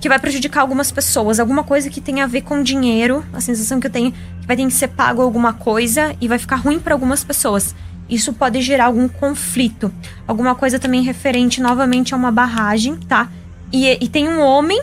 que 0.00 0.08
vai 0.08 0.18
prejudicar 0.18 0.62
algumas 0.62 0.90
pessoas. 0.90 1.38
Alguma 1.38 1.62
coisa 1.62 1.88
que 1.88 2.00
tem 2.00 2.20
a 2.20 2.26
ver 2.26 2.42
com 2.42 2.62
dinheiro. 2.62 3.24
A 3.32 3.40
sensação 3.40 3.78
que 3.78 3.86
eu 3.86 3.90
tenho 3.90 4.10
que 4.12 4.46
vai 4.46 4.56
ter 4.56 4.64
que 4.66 4.72
ser 4.72 4.88
pago 4.88 5.22
alguma 5.22 5.52
coisa 5.52 6.14
e 6.20 6.26
vai 6.26 6.38
ficar 6.38 6.56
ruim 6.56 6.78
para 6.80 6.92
algumas 6.94 7.22
pessoas. 7.22 7.74
Isso 8.08 8.32
pode 8.32 8.60
gerar 8.60 8.86
algum 8.86 9.06
conflito. 9.08 9.92
Alguma 10.26 10.54
coisa 10.56 10.78
também 10.78 11.02
referente 11.02 11.60
novamente 11.60 12.12
a 12.14 12.16
uma 12.16 12.32
barragem, 12.32 12.96
tá? 12.96 13.28
E, 13.72 13.86
e 14.04 14.08
tem 14.08 14.28
um 14.28 14.40
homem 14.40 14.82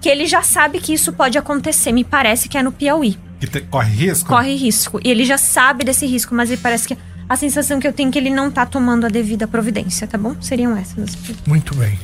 que 0.00 0.08
ele 0.08 0.26
já 0.26 0.42
sabe 0.42 0.78
que 0.80 0.94
isso 0.94 1.12
pode 1.12 1.36
acontecer. 1.36 1.90
Me 1.92 2.04
parece 2.04 2.48
que 2.48 2.56
é 2.56 2.62
no 2.62 2.70
Piauí 2.72 3.18
Que 3.40 3.46
te- 3.48 3.60
corre 3.62 3.92
risco? 3.92 4.28
corre 4.28 4.54
risco. 4.54 5.00
E 5.04 5.10
ele 5.10 5.24
já 5.24 5.38
sabe 5.38 5.84
desse 5.84 6.06
risco, 6.06 6.34
mas 6.36 6.50
ele 6.50 6.60
parece 6.62 6.86
que 6.88 6.96
a 7.28 7.36
sensação 7.36 7.80
que 7.80 7.86
eu 7.86 7.92
tenho 7.92 8.08
é 8.10 8.12
que 8.12 8.18
ele 8.18 8.30
não 8.30 8.48
tá 8.50 8.64
tomando 8.64 9.06
a 9.06 9.08
devida 9.08 9.46
providência, 9.48 10.06
tá 10.06 10.16
bom? 10.16 10.36
Seriam 10.40 10.76
essas. 10.76 11.16
Muito 11.46 11.74
bem. 11.74 11.98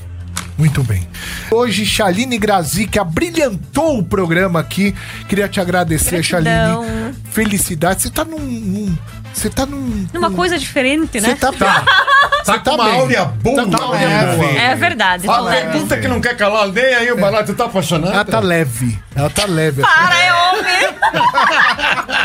Muito 0.58 0.82
bem. 0.82 1.06
Hoje, 1.52 1.86
Chaline 1.86 2.36
Grazi, 2.36 2.86
que 2.88 2.98
abrilhantou 2.98 3.98
o 3.98 4.02
programa 4.02 4.58
aqui. 4.58 4.92
Queria 5.28 5.48
te 5.48 5.60
agradecer, 5.60 6.20
Gratidão. 6.22 6.84
Chaline. 6.84 7.14
Felicidade. 7.30 8.02
Você 8.02 8.10
tá 8.10 8.24
num. 8.24 8.38
num- 8.40 8.98
Você 9.32 9.48
tá 9.48 9.64
num. 9.64 10.06
Numa 10.12 10.32
coisa 10.32 10.58
diferente, 10.58 11.20
Você 11.20 11.28
né? 11.28 11.36
tá. 11.40 11.52
Tá 12.44 12.58
com 12.58 12.70
uma 12.74 12.84
bem. 12.84 12.94
áurea 13.00 13.24
boa. 13.26 13.56
Tá 13.56 13.78
com 13.78 13.84
uma 13.84 13.94
áurea 13.94 14.08
né? 14.08 14.36
boa. 14.36 14.50
É 14.50 14.74
verdade. 14.74 15.28
A 15.30 15.36
tô 15.36 15.42
leve. 15.44 15.70
pergunta 15.70 15.96
que 15.98 16.08
não 16.08 16.20
quer 16.20 16.36
calar 16.36 16.60
a 16.60 16.64
aldeia 16.64 16.98
aí, 16.98 17.12
o 17.12 17.16
barato 17.20 17.54
tá 17.54 17.66
apaixonado? 17.66 18.12
Ela 18.12 18.24
tá 18.24 18.40
leve. 18.40 18.98
Ela 19.18 19.30
tá 19.30 19.44
leve. 19.46 19.82
Para, 19.82 20.16
é 20.22 20.32
homem! 20.32 20.88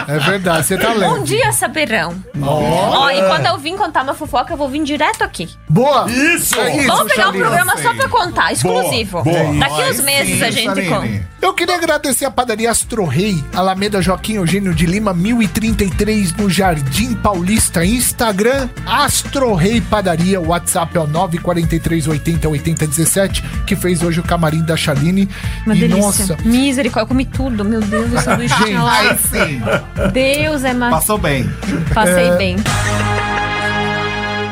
É 0.08 0.20
verdade, 0.20 0.68
você 0.68 0.78
tá 0.78 0.94
leve. 0.94 1.14
Um 1.14 1.24
dia 1.24 1.52
saberão. 1.52 2.14
Ó, 2.42 3.10
e 3.10 3.22
quando 3.24 3.46
eu 3.48 3.58
vim 3.58 3.76
contar 3.76 4.04
uma 4.04 4.14
fofoca, 4.14 4.54
eu 4.54 4.58
vou 4.58 4.70
vir 4.70 4.84
direto 4.84 5.24
aqui. 5.24 5.50
Boa! 5.70 6.06
Isso! 6.10 6.60
É 6.60 6.78
isso, 6.78 6.88
Vamos 6.88 7.12
pegar 7.12 7.30
um 7.30 7.32
Chaline. 7.34 7.44
programa 7.44 7.78
só 7.82 7.94
pra 7.96 8.10
contar, 8.10 8.52
exclusivo. 8.54 9.24
boa. 9.24 9.54
Daqui 9.60 9.82
Aí 9.82 9.92
uns 9.92 10.00
meses 10.02 10.38
sim, 10.38 10.44
a 10.44 10.52
gente 10.52 10.66
Chaline. 10.66 10.90
conta. 11.20 11.34
Eu 11.42 11.54
queria 11.54 11.76
agradecer 11.76 12.26
a 12.26 12.32
padaria 12.32 12.72
Astro 12.72 13.06
Rei, 13.06 13.44
Alameda 13.54 14.02
Joaquim 14.02 14.36
Eugênio 14.36 14.74
de 14.74 14.86
Lima, 14.86 15.14
1033, 15.14 16.34
no 16.36 16.50
Jardim 16.50 17.14
Paulista. 17.16 17.84
Instagram, 17.84 18.70
Astro 18.86 19.54
Rei 19.56 19.82
Padaria. 19.82 20.40
O 20.40 20.48
WhatsApp 20.50 20.96
é 20.96 21.00
o 21.02 21.08
943 21.08 22.08
80 22.08 22.48
80 22.50 22.88
17, 22.88 23.42
que 23.68 23.76
fez 23.76 24.02
hoje 24.04 24.20
o 24.20 24.24
camarim 24.24 24.64
da 24.64 24.78
Chaline. 24.78 25.28
Uma 25.66 25.76
e 25.76 25.80
delícia. 25.80 26.02
nossa, 26.02 26.38
Misericórdia, 26.84 27.04
eu 27.04 27.08
comi 27.08 27.26
tudo. 27.26 27.64
Meu 27.64 27.80
Deus, 27.80 28.12
o 28.12 28.20
sanduíche 28.20 28.56
tinha 28.64 28.84
lá. 28.84 29.00
Aí 29.00 29.18
sim. 29.18 29.62
Deus 30.12 30.64
é 30.66 30.74
mais. 30.74 30.94
Passou 30.96 31.18
bem. 31.18 31.50
Passei 31.94 32.32
bem. 32.32 32.58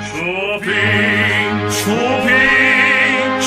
Chupim, 0.09 1.69
chupim, 1.69 3.41